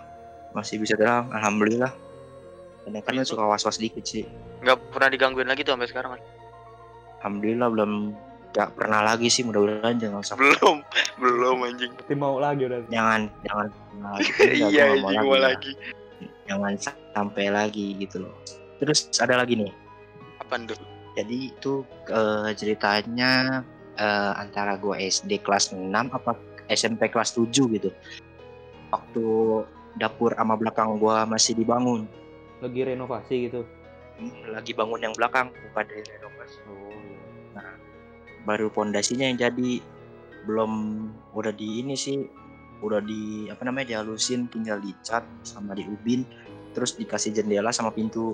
masih 0.51 0.79
bisa 0.79 0.95
terang 0.95 1.27
alhamdulillah 1.29 1.91
kadang-kadang 2.81 3.23
Itu- 3.23 3.35
suka 3.35 3.43
was-was 3.45 3.75
dikit 3.75 3.99
sih 4.01 4.23
Nggak 4.59 4.79
pernah 4.87 5.09
digangguin 5.09 5.43
lagi 5.43 5.63
tuh 5.63 5.75
sampai 5.75 5.87
sekarang. 5.87 6.11
kan? 6.15 6.21
alhamdulillah 7.19 7.67
belum 7.67 7.91
gak 8.51 8.75
pernah 8.75 8.99
lagi 9.01 9.27
sih 9.27 9.41
mudah-mudahan 9.41 9.95
jangan 9.95 10.19
sampai 10.21 10.51
Belum, 10.51 10.77
belum 11.17 11.57
anjing. 11.63 11.91
Berarti 11.93 12.13
mau 12.13 12.35
lagi 12.35 12.61
udah. 12.63 12.79
jangan 12.87 13.21
jangan 13.41 13.67
jangan- 14.51 14.71
Iya 14.71 14.85
mau 14.99 15.33
lah. 15.33 15.55
lagi. 15.55 15.71
jangan 16.43 16.73
sampai 17.09 17.45
lagi 17.47 17.95
gitu 17.95 18.21
loh 18.21 18.33
terus 18.77 19.07
ada 19.17 19.35
lagi 19.35 19.55
nih 19.55 19.71
Apaan 20.37 20.65
tuh? 20.65 20.75
jadi 21.13 21.37
itu 21.47 21.81
eh, 22.05 22.51
ceritanya 22.53 23.63
eh, 23.93 24.31
antara 24.35 24.75
gua 24.75 24.95
SD 24.95 25.39
kelas 25.39 25.71
6 25.71 25.87
apa 25.89 26.35
SMP 26.67 27.07
kelas 27.07 27.33
7 27.33 27.47
gitu 27.71 27.89
waktu 28.89 29.25
dapur 29.93 30.31
sama 30.33 30.55
belakang 30.55 30.95
gua 30.97 31.23
masih 31.25 31.53
dibangun 31.53 32.03
Lagi 32.59 32.85
renovasi 32.85 33.49
gitu. 33.49 33.65
Hmm, 34.15 34.53
lagi 34.53 34.71
bangun 34.71 35.01
yang 35.01 35.13
belakang 35.13 35.49
bukan 35.49 35.83
dari 35.83 36.03
renovasi 36.05 36.57
Oh 36.63 36.93
iya. 36.93 37.73
Baru 38.45 38.73
pondasinya 38.73 39.27
yang 39.29 39.39
jadi. 39.39 39.81
Belum 40.41 41.05
udah 41.37 41.53
di 41.53 41.85
ini 41.85 41.93
sih 41.93 42.17
udah 42.81 42.97
di 42.97 43.45
apa 43.53 43.61
namanya 43.61 43.93
dihalusin 43.93 44.49
tinggal 44.49 44.81
dicat 44.81 45.21
sama 45.45 45.77
diubin 45.77 46.25
terus 46.73 46.97
dikasih 46.97 47.35
jendela 47.35 47.69
sama 47.69 47.93
pintu. 47.93 48.33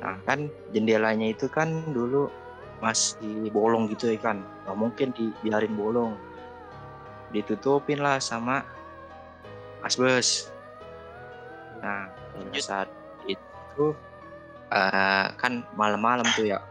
Nah 0.00 0.16
kan 0.24 0.48
jendelanya 0.72 1.28
itu 1.28 1.50
kan 1.52 1.68
dulu 1.92 2.32
masih 2.80 3.52
bolong 3.52 3.92
gitu 3.92 4.12
ya 4.12 4.18
kan. 4.20 4.40
Nggak 4.64 4.78
mungkin 4.80 5.08
dibiarin 5.12 5.74
bolong. 5.76 6.16
Ditutupin 7.36 8.00
lah 8.00 8.16
sama 8.16 8.64
asbes. 9.84 10.48
Nah 11.84 12.08
pada 12.32 12.60
saat 12.60 12.88
itu 13.28 13.92
eh, 14.72 15.26
kan 15.36 15.66
malam-malam 15.76 16.24
tuh 16.32 16.48
ya 16.48 16.62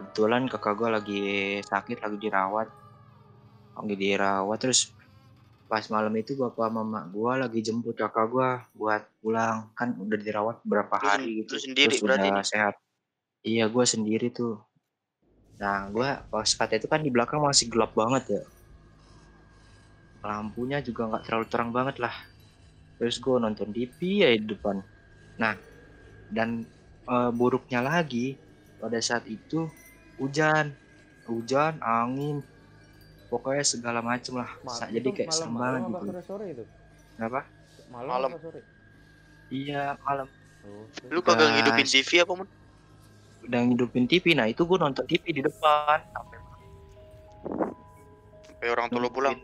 kebetulan 0.00 0.48
kakak 0.48 0.74
gue 0.80 0.88
lagi 0.88 1.22
sakit 1.60 2.00
lagi 2.00 2.16
dirawat. 2.16 2.68
Lagi 3.76 3.94
dirawat 4.00 4.58
terus 4.64 4.88
pas 5.68 5.86
malam 5.86 6.10
itu 6.18 6.34
bapak 6.34 6.66
mama 6.66 7.06
gue 7.06 7.32
lagi 7.36 7.60
jemput 7.60 7.94
kakak 7.94 8.26
gue 8.32 8.48
buat 8.80 9.04
pulang. 9.20 9.68
Kan 9.76 10.00
udah 10.00 10.16
dirawat 10.16 10.64
berapa 10.64 10.96
hari 10.96 11.44
gitu. 11.44 11.60
sendiri 11.60 11.92
terus 11.92 12.00
berarti? 12.00 12.28
udah 12.32 12.48
sehat. 12.48 12.74
Iya 13.44 13.68
gue 13.68 13.84
sendiri 13.84 14.32
tuh. 14.32 14.56
Nah 15.60 15.92
gue 15.92 16.08
pas 16.32 16.48
kata 16.48 16.80
itu 16.80 16.88
kan 16.88 17.04
di 17.04 17.12
belakang 17.12 17.44
masih 17.44 17.68
gelap 17.68 17.92
banget 17.92 18.40
ya. 18.40 18.42
Lampunya 20.24 20.80
juga 20.80 21.12
nggak 21.12 21.28
terlalu 21.28 21.46
terang 21.52 21.70
banget 21.76 22.00
lah. 22.00 22.16
Terus 22.96 23.20
gue 23.20 23.36
nonton 23.36 23.68
TV 23.68 24.24
ya 24.24 24.32
di 24.32 24.48
depan. 24.48 24.80
Nah 25.36 25.54
dan 26.32 26.64
eh, 27.04 27.30
buruknya 27.36 27.84
lagi 27.84 28.40
pada 28.80 28.96
saat 29.04 29.28
itu 29.28 29.68
hujan 30.20 30.76
hujan 31.24 31.80
angin 31.80 32.44
pokoknya 33.26 33.64
segala 33.64 34.00
macem 34.00 34.36
lah 34.36 34.50
Ma- 34.60 34.70
Sa- 34.70 34.86
itu 34.86 35.00
jadi 35.00 35.10
kayak 35.16 35.30
serem 35.30 35.54
malam-malam 35.54 35.80
banget 35.80 35.88
apa 35.88 35.98
gitu 35.98 36.10
sore-sore 36.12 36.46
itu? 36.52 36.64
kenapa 37.16 37.40
Malam, 37.90 38.10
Malam. 38.22 38.30
sore? 38.38 38.60
iya 39.48 39.96
malam 40.00 40.28
Oh, 40.60 40.84
Lu 41.08 41.24
kagak 41.24 41.56
ngidupin 41.56 41.88
TV 41.88 42.20
apa 42.20 42.32
mon? 42.36 42.44
udah 43.40 43.60
ngidupin 43.64 44.04
TV 44.04 44.36
nah 44.36 44.44
itu 44.44 44.60
gue 44.60 44.76
nonton 44.76 45.02
TV 45.02 45.24
di 45.32 45.40
depan 45.40 45.98
sampai 46.06 46.36
Kayak 48.60 48.72
orang 48.76 48.86
tua 48.86 49.00
lu 49.00 49.08
pulang. 49.08 49.36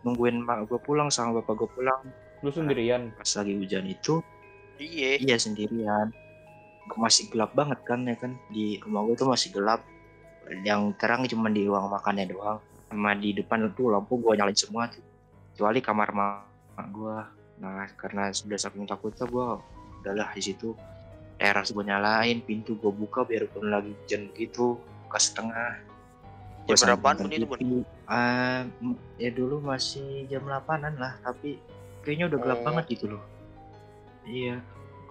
nungguin 0.00 0.36
mak 0.38 0.64
gue 0.64 0.80
pulang 0.80 1.08
sama 1.08 1.36
bapak 1.38 1.54
gue 1.54 1.68
pulang 1.70 2.00
Lu 2.40 2.48
sendirian. 2.48 3.12
pas 3.12 3.28
lagi 3.34 3.52
hujan 3.52 3.84
itu 3.84 4.24
Iya. 4.74 5.20
iya 5.20 5.36
sendirian 5.36 6.08
masih 6.92 7.32
gelap 7.32 7.56
banget 7.56 7.80
kan 7.82 8.04
ya 8.04 8.16
kan? 8.16 8.36
Di 8.52 8.78
rumah 8.84 9.02
gue 9.08 9.16
tuh 9.16 9.28
masih 9.28 9.50
gelap. 9.50 9.80
Yang 10.62 10.92
terang 11.00 11.24
cuma 11.24 11.48
di 11.48 11.64
ruang 11.64 11.88
makannya 11.88 12.28
doang. 12.28 12.60
Sama 12.92 13.16
di 13.16 13.32
depan 13.32 13.64
tuh 13.72 13.88
lampu 13.88 14.20
gue 14.20 14.36
nyalain 14.36 14.54
semua 14.54 14.86
tuh. 14.92 15.00
Kecuali 15.54 15.80
kamar 15.80 16.08
mak 16.12 16.88
gue 16.90 17.16
nah 17.54 17.86
karena 17.94 18.34
sudah 18.34 18.58
saking 18.58 18.82
takutnya 18.84 19.24
gue 19.24 19.46
udahlah 20.02 20.28
di 20.36 20.42
situ. 20.42 20.76
Teras 21.40 21.72
gue 21.72 21.84
nyalain 21.84 22.38
pintu 22.44 22.76
gue 22.78 22.92
buka 22.92 23.24
biarpun 23.24 23.72
lagi 23.72 23.90
hujan 24.04 24.30
begitu 24.30 24.76
buka 25.08 25.18
setengah. 25.18 25.80
Jam 26.64 26.80
berapaan, 26.80 27.20
nonton 27.20 27.44
Bun, 27.44 27.60
itu, 27.60 27.78
m- 28.80 28.96
ya 29.20 29.28
dulu 29.28 29.60
masih 29.60 30.24
jam 30.32 30.48
8an 30.48 30.96
lah 30.96 31.12
tapi 31.20 31.60
kayaknya 32.00 32.32
udah 32.32 32.38
gelap 32.40 32.58
Oh. 32.60 32.64
banget 32.72 32.84
gitu 32.96 33.04
loh. 33.12 33.22
Iya 34.24 34.64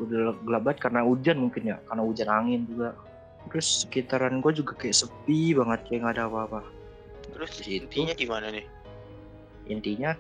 udah 0.03 0.35
gelap 0.43 0.61
banget 0.63 0.79
karena 0.83 1.01
hujan 1.03 1.37
mungkin 1.39 1.63
ya 1.65 1.77
karena 1.87 2.03
hujan 2.03 2.29
angin 2.29 2.61
juga 2.67 2.89
terus 3.49 3.83
sekitaran 3.83 4.39
gue 4.39 4.51
juga 4.51 4.73
kayak 4.75 4.95
sepi 4.95 5.51
banget 5.53 5.79
kayak 5.87 5.99
nggak 6.03 6.15
ada 6.17 6.25
apa-apa 6.27 6.61
Terus 7.33 7.51
Di 7.57 7.63
situ. 7.65 7.83
intinya 7.87 8.13
gimana 8.13 8.47
nih? 8.53 8.65
intinya 9.65 10.11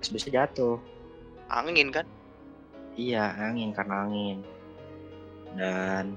asbesnya 0.00 0.44
jatuh 0.44 0.80
Angin 1.50 1.92
kan? 1.92 2.06
iya 2.96 3.30
angin 3.36 3.70
karena 3.72 4.04
angin 4.04 4.38
dan 5.56 6.14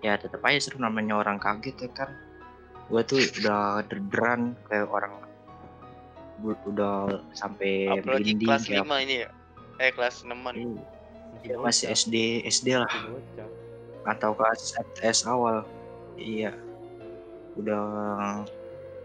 ya 0.00 0.14
tetap 0.16 0.44
aja 0.44 0.60
seru 0.60 0.78
namanya 0.78 1.18
orang 1.18 1.40
kaget 1.40 1.76
ya 1.86 1.90
kan 1.92 2.10
gue 2.86 3.02
tuh 3.02 3.18
udah 3.42 3.82
derderan 3.90 4.54
kayak 4.68 4.86
orang 4.86 5.12
udah 6.44 7.16
sampai 7.32 7.88
Apalagi 7.90 8.36
kelas 8.36 8.68
kayak 8.68 8.84
5 8.84 9.04
ini 9.08 9.14
ya. 9.24 9.28
Eh 9.80 9.90
kelas 9.92 10.20
6 10.22 10.36
Iya, 10.52 10.84
Masih, 11.42 11.56
masih 11.60 11.86
SD 11.92 12.14
SD 12.46 12.68
lah. 12.80 12.90
Atau 14.06 14.32
kelas 14.38 14.76
S 15.02 15.26
awal. 15.26 15.66
Iya. 16.16 16.54
Udah 17.56 17.82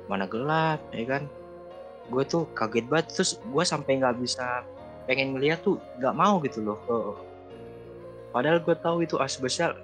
mana 0.08 0.26
gelap 0.28 0.80
ya 0.92 1.06
kan? 1.20 1.24
Gue 2.12 2.24
tuh 2.28 2.48
kaget 2.54 2.86
banget. 2.88 3.08
Terus 3.16 3.40
gue 3.42 3.64
sampai 3.64 4.00
nggak 4.00 4.20
bisa 4.20 4.64
pengen 5.10 5.34
ngeliat 5.36 5.64
tuh 5.66 5.82
nggak 6.00 6.16
mau 6.16 6.40
gitu 6.44 6.62
loh. 6.62 6.78
Ke 6.86 6.96
padahal 8.32 8.64
gue 8.64 8.76
tahu 8.80 9.04
itu 9.04 9.16
asbesnya 9.20 9.76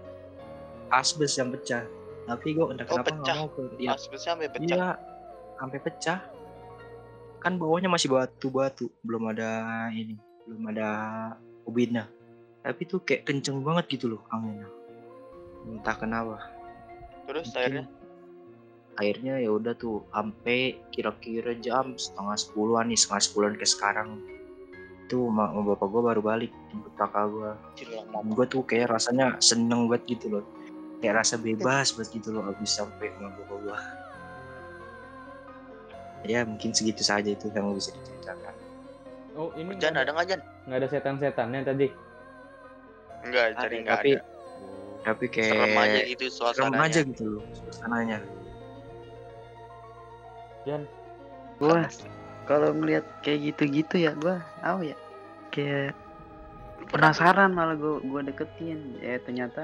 asbes 0.93 1.35
yang 1.35 1.51
pecah. 1.51 1.83
Tapi 2.27 2.55
gue 2.55 2.65
entah 2.75 2.83
Oh, 2.87 2.99
kenapa 2.99 3.11
nggak 3.15 3.35
mau 3.39 3.47
ke 3.47 3.61
ya, 3.79 3.95
Asbesnya 3.95 4.35
sampai 4.35 4.49
pecah. 4.51 4.67
iya 4.67 4.87
sampai 5.57 5.79
pecah. 5.79 6.19
Kan 7.39 7.55
bawahnya 7.55 7.87
masih 7.87 8.11
batu-batu 8.11 8.91
belum 9.05 9.31
ada 9.31 9.49
ini 9.95 10.19
belum 10.47 10.63
ada 10.71 10.89
ubinnya 11.67 12.07
tapi 12.67 12.83
tuh 12.83 12.99
kayak 12.99 13.23
kenceng 13.23 13.63
banget 13.63 13.95
gitu 13.95 14.11
loh 14.11 14.21
anginnya. 14.27 14.67
Entah 15.63 15.95
kenapa. 15.95 16.51
Terus 17.23 17.47
Mungkin 17.47 17.59
akhirnya 17.63 17.85
akhirnya 18.97 19.33
ya 19.39 19.49
udah 19.55 19.73
tuh 19.79 20.03
sampai 20.11 20.75
kira-kira 20.91 21.55
jam 21.63 21.95
setengah 21.95 22.35
sepuluhan 22.35 22.91
nih 22.91 22.99
setengah 22.99 23.23
sepuluhan 23.23 23.55
ke 23.55 23.63
sekarang. 23.63 24.19
Tuh 25.07 25.31
mak 25.31 25.55
sama 25.55 25.61
bapak 25.71 25.87
gue 25.87 26.01
baru 26.03 26.21
balik 26.21 26.51
jemput 26.67 26.91
kakak 26.99 27.31
gue 27.31 27.51
gue 28.35 28.45
tuh 28.51 28.61
kayak 28.67 28.91
rasanya 28.91 29.39
seneng 29.39 29.87
banget 29.87 30.19
gitu 30.19 30.35
loh. 30.35 30.43
Kayak 30.99 31.23
rasa 31.23 31.39
bebas 31.39 31.95
banget 31.95 32.19
gitu 32.19 32.35
loh 32.35 32.51
abis 32.51 32.75
sampai 32.75 33.15
sama 33.15 33.31
bapak 33.31 33.57
gue 33.63 33.79
ya 36.27 36.43
mungkin 36.43 36.75
segitu 36.75 37.07
saja 37.07 37.31
itu 37.31 37.47
yang 37.55 37.71
bisa 37.71 37.95
diceritakan. 37.95 38.53
Oh, 39.37 39.53
ini 39.55 39.77
Jan 39.79 39.95
ada 39.95 40.11
nggak 40.11 40.27
Jan? 40.27 40.41
nggak 40.67 40.77
ada 40.83 40.87
setan-setannya 40.91 41.61
tadi. 41.63 41.87
Enggak, 43.23 43.45
Ada, 43.53 43.59
cari 43.59 43.75
nggak 43.79 43.95
tapi 43.95 44.11
ada. 44.13 44.21
tapi 44.99 45.25
kayak 45.29 45.51
Serem 45.53 45.73
aja 45.77 45.99
gitu 46.03 46.25
serem 46.27 46.33
suasananya. 46.73 46.83
aja 46.83 46.99
gitu 47.01 47.23
loh 47.25 47.43
suasananya 47.55 48.17
Jan, 50.63 50.83
Gua 51.57 51.87
kalau 52.43 52.69
ngelihat 52.71 53.07
kayak 53.21 53.39
gitu-gitu 53.49 53.95
ya 53.97 54.11
gua 54.13 54.43
tahu 54.59 54.83
ya. 54.83 54.97
Kayak 55.49 55.95
penasaran 56.91 57.55
malah 57.55 57.73
gua 57.73 58.03
gua 58.03 58.21
deketin. 58.21 58.99
Ya 58.99 59.15
ternyata 59.17 59.63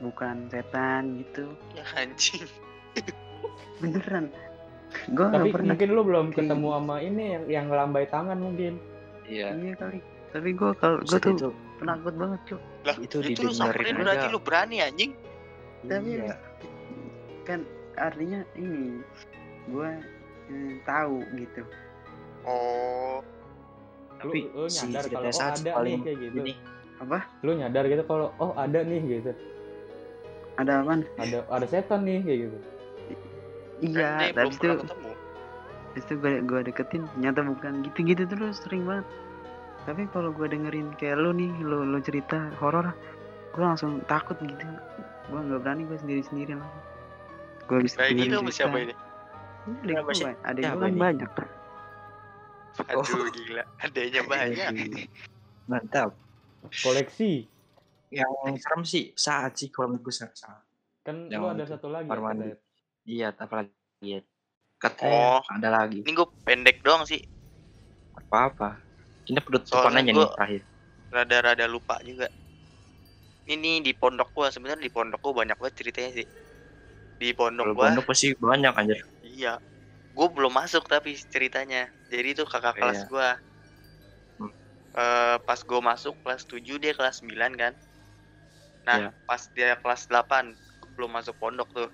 bukan 0.00 0.48
setan 0.48 1.20
gitu. 1.20 1.52
Ya 1.72 1.84
anjing. 1.94 2.48
Beneran. 3.84 4.32
Gua 5.12 5.28
tapi 5.28 5.52
pernah. 5.52 5.76
mungkin 5.76 5.88
lu 5.92 6.02
belum 6.02 6.26
kayak 6.30 6.48
ketemu 6.48 6.68
sama 6.72 6.96
ini 6.98 7.24
yang 7.30 7.44
yang 7.46 7.64
ngelambai 7.68 8.04
tangan 8.08 8.38
mungkin. 8.40 8.80
iya 9.22 9.52
Iya 9.52 9.76
kali. 9.76 10.00
Tapi 10.32 10.48
gua 10.56 10.72
kalau 10.74 11.04
gua 11.04 11.18
tuh 11.20 11.36
itu 11.36 11.48
penakut 11.82 12.14
banget, 12.14 12.40
Cuk. 12.46 12.60
Lah, 12.86 12.96
Itu 13.02 13.16
itu, 13.26 13.40
lu 13.42 13.52
samperin 13.52 13.98
aja. 13.98 14.02
berarti 14.06 14.26
lu 14.30 14.40
berani 14.40 14.76
anjing. 14.78 15.12
Tapi 15.82 16.10
iya 16.22 16.38
kan 17.42 17.66
artinya 17.98 18.40
ini 18.56 19.02
gua 19.70 19.98
hmm, 20.48 20.82
tahu 20.86 21.18
gitu. 21.38 21.62
Oh, 22.42 23.22
tapi 24.18 24.50
lu 24.50 24.66
si 24.66 24.90
nyadar 24.90 25.06
kalau, 25.06 25.22
cerita 25.22 25.30
oh, 25.30 25.34
saat 25.34 25.54
ada 25.62 25.70
paling 25.78 25.92
nih 25.94 26.00
kayak 26.02 26.18
gitu. 26.18 26.38
ini 26.42 26.54
Apa? 27.02 27.18
Lu 27.42 27.50
nyadar 27.58 27.84
gitu 27.90 28.02
kalau 28.06 28.28
oh 28.38 28.52
ada 28.54 28.80
nih 28.82 29.00
gitu. 29.02 29.32
Ada 30.58 30.72
apaan? 30.82 31.00
Ada 31.18 31.38
ada 31.50 31.66
setan 31.66 32.06
nih 32.06 32.22
kayak 32.22 32.38
gitu. 32.48 32.58
Iya, 33.82 34.30
tapi 34.30 34.54
itu 34.54 34.66
ketemu. 34.78 35.10
Itu 35.92 36.12
gue, 36.16 36.32
gue 36.46 36.60
deketin 36.72 37.02
ternyata 37.12 37.44
bukan 37.44 37.84
gitu-gitu 37.84 38.24
terus 38.24 38.64
sering 38.64 38.86
banget 38.88 39.06
tapi 39.82 40.06
kalau 40.10 40.30
gue 40.30 40.46
dengerin 40.46 40.94
kayak 40.94 41.18
lu 41.18 41.34
nih 41.34 41.50
lu, 41.58 41.82
lu 41.82 41.98
cerita 41.98 42.50
horor 42.62 42.94
gue 43.52 43.62
langsung 43.62 44.00
takut 44.06 44.38
gitu. 44.40 44.64
Gue 45.28 45.40
nggak 45.40 45.60
berani 45.60 45.82
gue 45.86 45.98
sendiri 45.98 46.22
sendiri 46.22 46.52
lah. 46.56 46.70
Gue 47.66 47.82
bisa 47.82 47.98
Nah 48.00 48.08
ini 48.10 48.30
sama 48.30 48.50
siapa 48.50 48.76
ini? 48.78 48.94
Siapa 49.84 50.12
gue 50.12 50.80
kan 50.80 50.90
ini? 50.90 50.98
banyak 50.98 51.30
Aduh 52.72 53.28
gila, 53.30 53.62
adanya 53.78 54.22
banyak. 54.32 54.70
mantap. 55.68 56.16
Koleksi. 56.82 57.46
yang 58.12 58.28
serem 58.60 58.84
sih 58.84 59.16
saat 59.16 59.56
sih 59.56 59.72
kalau 59.72 59.96
menurut 59.96 60.12
gue 60.12 60.14
saat. 60.14 60.60
Kan 61.00 61.32
Yang 61.32 61.40
lu 61.40 61.48
ada 61.48 61.64
satu 61.64 61.88
lagi 61.88 62.08
ya, 62.12 62.56
iya 63.08 63.28
apa 63.32 63.54
lagi? 63.64 63.72
Ya 64.04 64.20
katanya 64.76 65.40
Oh. 65.40 65.40
ada 65.48 65.68
lagi. 65.72 66.04
Ini 66.04 66.12
gue 66.12 66.28
pendek 66.44 66.84
doang 66.84 67.08
sih, 67.08 67.24
apa 68.12 68.52
apa 68.52 68.70
ini 69.30 69.38
penutupan 69.42 69.92
aja 69.94 70.02
nih 70.02 70.14
gua- 70.14 70.32
terakhir 70.34 70.62
rada-rada 71.12 71.66
lupa 71.68 72.00
juga. 72.00 72.26
Ini 73.42 73.58
nih 73.58 73.76
di 73.84 73.92
pondok 73.92 74.32
gua 74.32 74.48
sebenarnya 74.54 74.86
di 74.86 74.92
pondok 74.92 75.20
gua 75.20 75.44
banyak 75.44 75.56
banget 75.58 75.74
ceritanya 75.82 76.10
sih. 76.22 76.26
Di 77.20 77.28
pondok 77.36 77.64
kalau 77.68 77.76
gua, 77.76 77.84
pondok 77.90 78.04
pasti 78.08 78.26
banyak 78.38 78.72
anjir 78.72 78.98
iya. 79.22 79.58
Gue 80.12 80.28
belum 80.28 80.52
masuk 80.52 80.84
tapi 80.92 81.16
ceritanya. 81.16 81.88
Jadi 82.12 82.36
itu 82.36 82.44
kakak 82.44 82.76
kelas 82.76 83.00
Iya. 83.00 83.08
gua. 83.08 83.28
Hmm. 84.36 84.52
Eh, 84.92 85.36
pas 85.48 85.60
gue 85.64 85.80
masuk 85.80 86.14
kelas 86.20 86.42
7 86.44 86.76
dia 86.76 86.92
kelas 86.92 87.24
9 87.24 87.52
kan. 87.56 87.72
Nah, 88.84 88.96
Iya. 88.98 89.08
pas 89.24 89.42
dia 89.56 89.72
kelas 89.80 90.04
8 90.04 90.52
gua 90.80 90.88
belum 90.92 91.10
masuk 91.16 91.32
pondok 91.40 91.68
tuh. 91.72 91.88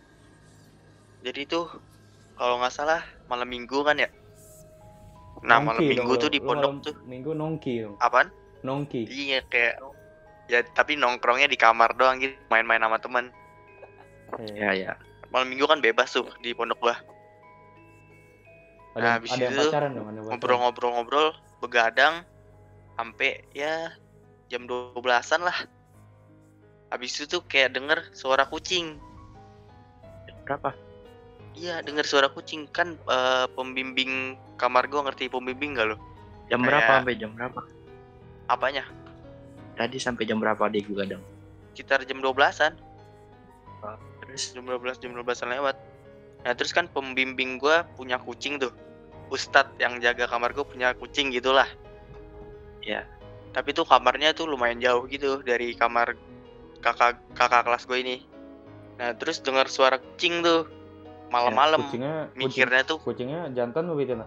Jadi 1.22 1.46
tuh 1.46 1.70
kalau 2.34 2.58
nggak 2.58 2.74
salah 2.74 3.02
malam 3.30 3.46
minggu 3.46 3.78
kan 3.86 4.02
ya. 4.02 4.10
Nah, 5.46 5.62
malam 5.62 5.78
Nongki 5.78 5.90
minggu 5.94 6.12
dong, 6.14 6.22
tuh 6.22 6.30
di 6.30 6.40
pondok 6.42 6.72
tuh. 6.82 6.94
Minggu 7.06 7.30
nongki 7.34 7.72
dong. 7.86 7.94
Apaan? 8.02 8.28
Nongki. 8.66 9.06
Iya 9.06 9.44
kayak 9.46 9.74
ya 10.48 10.64
tapi 10.74 10.96
nongkrongnya 10.96 11.46
di 11.46 11.58
kamar 11.60 11.94
doang 11.94 12.18
gitu, 12.18 12.34
main-main 12.50 12.82
sama 12.82 12.98
temen. 12.98 13.30
ya 14.56 14.72
Iya. 14.74 14.92
ya 14.92 14.92
Malam 15.28 15.52
minggu 15.52 15.68
kan 15.68 15.78
bebas 15.84 16.10
tuh 16.10 16.26
di 16.40 16.56
pondok 16.56 16.80
gua. 16.80 16.96
Ada, 18.96 19.04
Nah, 19.04 19.12
habis 19.20 19.30
ada 19.30 19.46
itu. 19.46 19.66
Ngobrol-ngobrol-ngobrol, 20.32 21.36
begadang 21.62 22.24
sampai 22.98 23.44
ya 23.54 23.94
jam 24.50 24.66
12-an 24.66 25.44
lah. 25.44 25.58
Habis 26.88 27.20
itu 27.20 27.38
tuh 27.38 27.42
kayak 27.44 27.76
denger 27.76 28.00
suara 28.16 28.48
kucing. 28.48 28.96
berapa 30.48 30.72
Iya, 31.58 31.82
denger 31.82 32.06
suara 32.06 32.28
kucing. 32.30 32.70
Kan 32.70 32.94
eh, 32.94 33.46
pembimbing 33.52 34.38
kamar 34.54 34.86
gua 34.86 35.06
ngerti 35.06 35.26
pembimbing 35.26 35.74
gak 35.74 35.90
lo? 35.90 35.96
jam 36.48 36.62
Kayak- 36.62 36.68
berapa 36.70 36.92
sampai 36.96 37.14
jam 37.18 37.30
berapa? 37.34 37.60
Apanya? 38.48 38.84
tadi 39.74 39.94
sampai 39.94 40.26
jam 40.26 40.42
berapa 40.42 40.66
dia 40.66 40.82
juga 40.82 41.06
dong 41.06 41.22
Sekitar 41.70 42.02
jam 42.02 42.18
12-an. 42.18 42.74
terus? 44.18 44.50
Jam 44.50 44.66
12 44.66 44.98
jam 44.98 45.14
12 45.14 45.22
lewat. 45.46 45.76
Nah 46.42 46.52
terus 46.54 46.72
kan 46.72 46.88
pembimbing 46.88 47.58
gua 47.58 47.86
punya 47.94 48.18
kucing 48.18 48.58
tuh. 48.58 48.72
Ustadz 49.28 49.76
yang 49.78 50.00
jaga 50.00 50.26
kamar 50.26 50.50
gua 50.50 50.64
punya 50.64 50.94
kucing 50.94 51.30
gitulah. 51.30 51.66
Ya. 52.80 53.04
tapi 53.48 53.72
tuh 53.72 53.82
kamarnya 53.82 54.32
tuh 54.32 54.44
lumayan 54.46 54.78
jauh 54.78 55.08
gitu 55.08 55.40
dari 55.42 55.72
kamar 55.74 56.14
kakak 56.78 57.18
kakak 57.34 57.64
kelas 57.64 57.84
gue 57.84 57.98
ini. 57.98 58.16
Nah 58.96 59.16
terus 59.16 59.40
dengar 59.40 59.66
suara 59.66 59.98
kucing 59.98 60.44
tuh 60.44 60.68
malam-malam 61.28 61.80
Kucingnya 61.82 62.14
kucing, 62.26 62.38
mikirnya 62.40 62.82
tuh 62.82 62.98
kucingnya 62.98 63.40
jantan 63.52 63.84
apa 63.84 63.94
betina? 63.94 64.26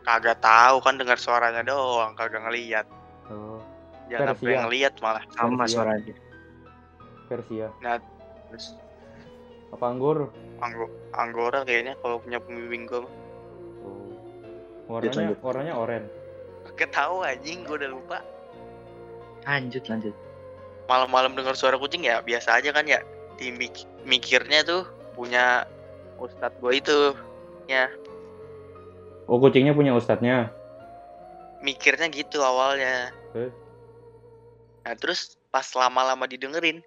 kagak 0.00 0.38
tahu 0.38 0.80
kan 0.80 0.96
dengar 0.96 1.16
suaranya 1.16 1.60
doang 1.60 2.14
kagak 2.14 2.40
ngeliat 2.40 2.86
Oh, 3.28 3.60
jangan 4.08 4.32
sampai 4.32 4.56
ngeliat 4.56 4.92
malah 4.98 5.20
sama 5.30 5.60
Persia. 5.60 5.74
suaranya 5.74 6.14
Persia. 7.26 7.66
terus 8.48 8.72
Apa 9.68 9.84
anggur? 9.86 10.32
Anggo 10.58 10.88
anggora 11.12 11.60
kayaknya 11.62 11.92
kalau 12.00 12.16
punya 12.18 12.40
pembimbing 12.40 12.88
gua 12.88 13.04
mah. 13.04 13.12
Oh. 13.84 14.08
Warnanya 14.88 15.12
lanjut. 15.28 15.38
warnanya 15.44 15.74
oranye. 15.76 16.08
kagak 16.64 16.90
tahu 16.90 17.20
anjing 17.20 17.58
gua 17.62 17.76
udah 17.76 17.90
lupa 17.90 18.18
lanjut 19.44 19.84
lanjut 19.84 20.14
malam-malam 20.84 21.32
dengar 21.32 21.52
suara 21.52 21.76
kucing 21.76 22.00
ya 22.00 22.20
biasa 22.20 22.56
aja 22.56 22.70
kan 22.70 22.84
ya 22.84 23.04
di 23.36 23.48
mik- 23.50 23.84
mikirnya 24.02 24.60
tuh 24.62 24.88
punya 25.12 25.68
ustadz 26.18 26.58
gue 26.58 26.72
itu 26.74 26.98
ya 27.66 27.86
Oh, 29.24 29.36
kucingnya 29.36 29.72
punya 29.72 29.92
ustadznya. 29.92 30.48
mikirnya 31.58 32.06
gitu 32.08 32.38
awalnya 32.38 33.10
Eh? 33.34 33.50
nah 34.80 34.94
terus 34.94 35.36
pas 35.48 35.66
lama-lama 35.68 36.24
didengerin 36.24 36.80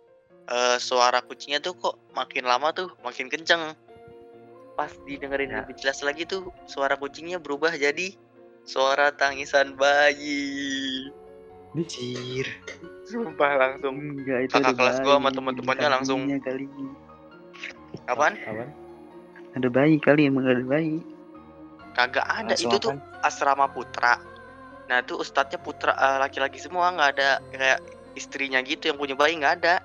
eh, 0.47 0.77
suara 0.77 1.19
kucingnya 1.19 1.59
tuh 1.59 1.75
kok 1.75 1.95
makin 2.11 2.43
lama 2.43 2.71
tuh 2.71 2.89
makin 2.99 3.27
kenceng 3.27 3.75
pas 4.73 4.89
didengerin 5.03 5.51
Ya. 5.51 5.57
lebih 5.61 5.75
jelas 5.77 5.99
lagi 5.99 6.23
tuh 6.23 6.49
suara 6.65 6.95
kucingnya 6.95 7.37
berubah 7.37 7.71
jadi 7.73 8.15
suara 8.63 9.11
tangisan 9.11 9.75
bayi 9.75 11.11
Anjir. 11.71 12.47
sumpah 13.03 13.51
langsung 13.55 13.95
enggak 13.95 14.39
itu 14.45 14.53
Kakak 14.53 14.73
kelas 14.73 14.97
gua 15.01 15.15
sama 15.17 15.29
teman-temannya 15.29 15.87
langsung- 15.89 16.25
kali 16.39 16.65
apaan 18.07 18.33
Apaan? 18.39 18.69
Ada 19.51 19.67
bayi 19.67 19.99
kali 19.99 20.31
emang 20.31 20.47
ada 20.47 20.63
bayi 20.63 21.03
kagak 21.91 22.23
ada 22.23 22.55
Langsung 22.55 22.71
itu 22.71 22.77
tuh 22.79 22.93
asrama 23.19 23.67
putra. 23.67 24.15
Nah 24.87 25.03
tuh 25.03 25.19
ustadznya 25.19 25.59
putra 25.59 25.91
eh, 25.91 26.17
laki-laki 26.23 26.55
semua 26.55 26.87
nggak 26.95 27.09
ada 27.19 27.29
kayak 27.51 27.79
istrinya 28.15 28.63
gitu 28.63 28.91
yang 28.91 28.97
punya 28.99 29.15
bayi 29.15 29.35
nggak 29.35 29.55
ada. 29.63 29.75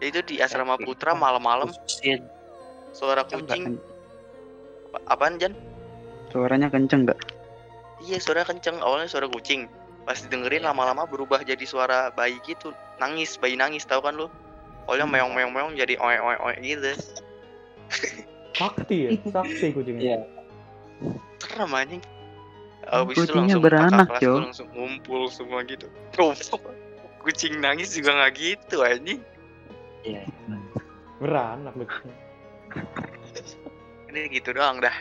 Itu 0.00 0.20
di 0.24 0.40
asrama 0.40 0.76
Oke. 0.76 0.84
putra 0.84 1.12
malam-malam 1.16 1.72
suara 2.92 3.24
kucing. 3.24 3.76
Apa- 4.90 5.04
Apaan 5.16 5.36
Jan? 5.40 5.52
suaranya 6.30 6.70
kenceng 6.70 7.04
nggak 7.10 7.18
Iya 8.00 8.16
suara 8.22 8.46
kenceng 8.46 8.78
awalnya 8.80 9.10
suara 9.10 9.26
kucing. 9.26 9.66
pas 10.00 10.16
didengerin 10.16 10.64
lama-lama 10.64 11.04
berubah 11.04 11.44
jadi 11.44 11.60
suara 11.68 12.08
bayi 12.16 12.40
gitu 12.42 12.72
nangis 12.98 13.36
bayi 13.36 13.54
nangis 13.54 13.84
tahu 13.84 14.00
kan 14.00 14.16
lu 14.16 14.26
Pokoknya 14.88 15.06
meong 15.06 15.32
meong 15.36 15.52
meong 15.52 15.72
jadi 15.76 15.94
oe 16.00 16.16
oe 16.18 16.36
oe 16.40 16.54
gitu 16.64 16.96
Sakti 18.54 18.96
ya, 19.06 19.10
sakti 19.34 19.66
kucingnya. 19.72 20.02
Iya. 20.02 20.18
serem 21.40 21.72
anjing 21.72 22.02
Abis 22.90 23.14
itu 23.16 23.20
Kucingnya 23.24 23.56
langsung 23.56 23.62
beranak, 23.62 24.06
kakak 24.08 24.08
kelas 24.08 24.22
Jo. 24.24 24.32
gua 24.32 24.42
langsung 24.44 24.68
ngumpul 24.74 25.22
semua 25.30 25.58
gitu 25.64 25.86
kucing 27.20 27.54
nangis 27.60 27.92
juga 27.96 28.10
nggak 28.16 28.32
gitu 28.36 28.76
anjing 28.84 29.20
Iya. 30.00 30.24
Beranak 31.20 31.72
kucingnya. 31.76 32.16
ini 34.08 34.20
gitu 34.32 34.50
doang 34.52 34.80
dah 34.80 34.96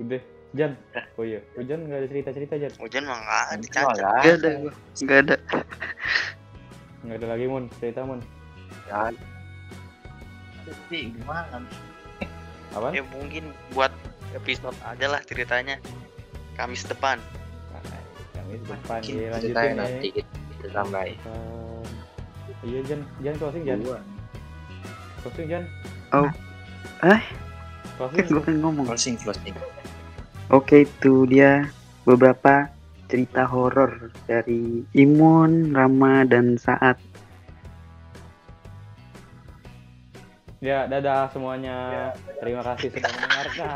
Udah, 0.00 0.22
Jan. 0.56 0.72
Oh 1.20 1.24
iya, 1.28 1.44
oh, 1.54 1.62
Jan 1.62 1.84
nggak 1.84 1.98
ada 2.00 2.08
cerita-cerita 2.08 2.54
Jan. 2.56 2.72
hujan 2.80 3.04
mah 3.04 3.20
nggak 3.20 3.42
ada 3.44 3.60
Itu 3.60 3.68
cacat 3.68 3.96
lah. 4.00 4.22
Gak 4.24 4.34
ada. 4.40 4.50
Gak 4.96 5.18
ada. 5.20 5.36
Nggak 7.04 7.16
ada 7.20 7.26
lagi 7.28 7.44
Mun, 7.46 7.64
cerita 7.76 8.00
Mun. 8.08 8.20
Ya. 8.88 9.12
Tapi 10.66 11.14
gimana? 11.16 11.64
Apaan? 12.70 12.94
ya 12.94 13.02
mungkin 13.10 13.50
buat 13.74 13.90
episode 14.30 14.78
aja 14.86 15.10
lah 15.10 15.20
ceritanya 15.26 15.82
Kamis 16.54 16.86
depan 16.86 17.18
Nah, 17.74 17.82
Kami 18.34 18.54
depan 18.62 19.00
Mungkin 19.02 19.14
ya 19.18 19.28
lanjutin 19.34 19.58
ya. 19.58 19.74
nanti 19.74 20.08
kita, 20.14 20.30
kita 20.58 20.68
tambahin. 20.70 21.18
Um, 21.26 21.86
iya 22.66 22.80
Jan, 22.86 23.00
Jan 23.22 23.34
closing 23.38 23.64
Jan. 23.66 23.78
Closing 25.22 25.46
Jan. 25.50 25.64
Oh. 26.14 26.30
Eh? 27.06 27.20
Closing. 27.98 28.26
Gue 28.30 28.42
pengen 28.42 28.60
ngomong. 28.62 28.86
Closing 28.86 29.16
closing. 29.18 29.54
Oke, 30.50 30.82
itu 30.86 31.30
dia 31.30 31.70
beberapa 32.02 32.66
cerita 33.06 33.46
horor 33.46 34.10
dari 34.26 34.82
Imun, 34.94 35.74
Rama, 35.74 36.26
dan 36.26 36.58
Saat. 36.58 36.98
Ya, 40.60 40.84
dadah 40.84 41.32
semuanya. 41.32 42.12
Terima 42.40 42.62
kasih 42.64 42.88
sudah 42.92 43.10
mendengarkan. 43.16 43.68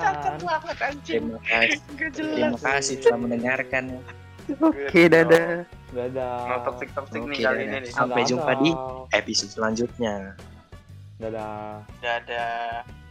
Terima 1.05 1.39
kasih. 1.41 1.81
Terima 2.13 2.59
kasih 2.61 2.95
telah 3.01 3.19
mendengarkan. 3.19 3.85
Oke, 4.61 5.09
dadah. 5.09 5.65
Dadah. 5.95 6.37
no 6.51 6.57
toxic 6.67 6.91
toxic 6.91 7.23
nih 7.23 7.39
kali 7.39 7.71
ini 7.71 7.87
Sampai 7.87 8.27
Dadah. 8.27 8.31
jumpa 8.35 8.53
di 8.61 8.71
episode 9.15 9.51
selanjutnya. 9.55 10.37
Dadah. 11.23 11.87
dadah 12.03 13.04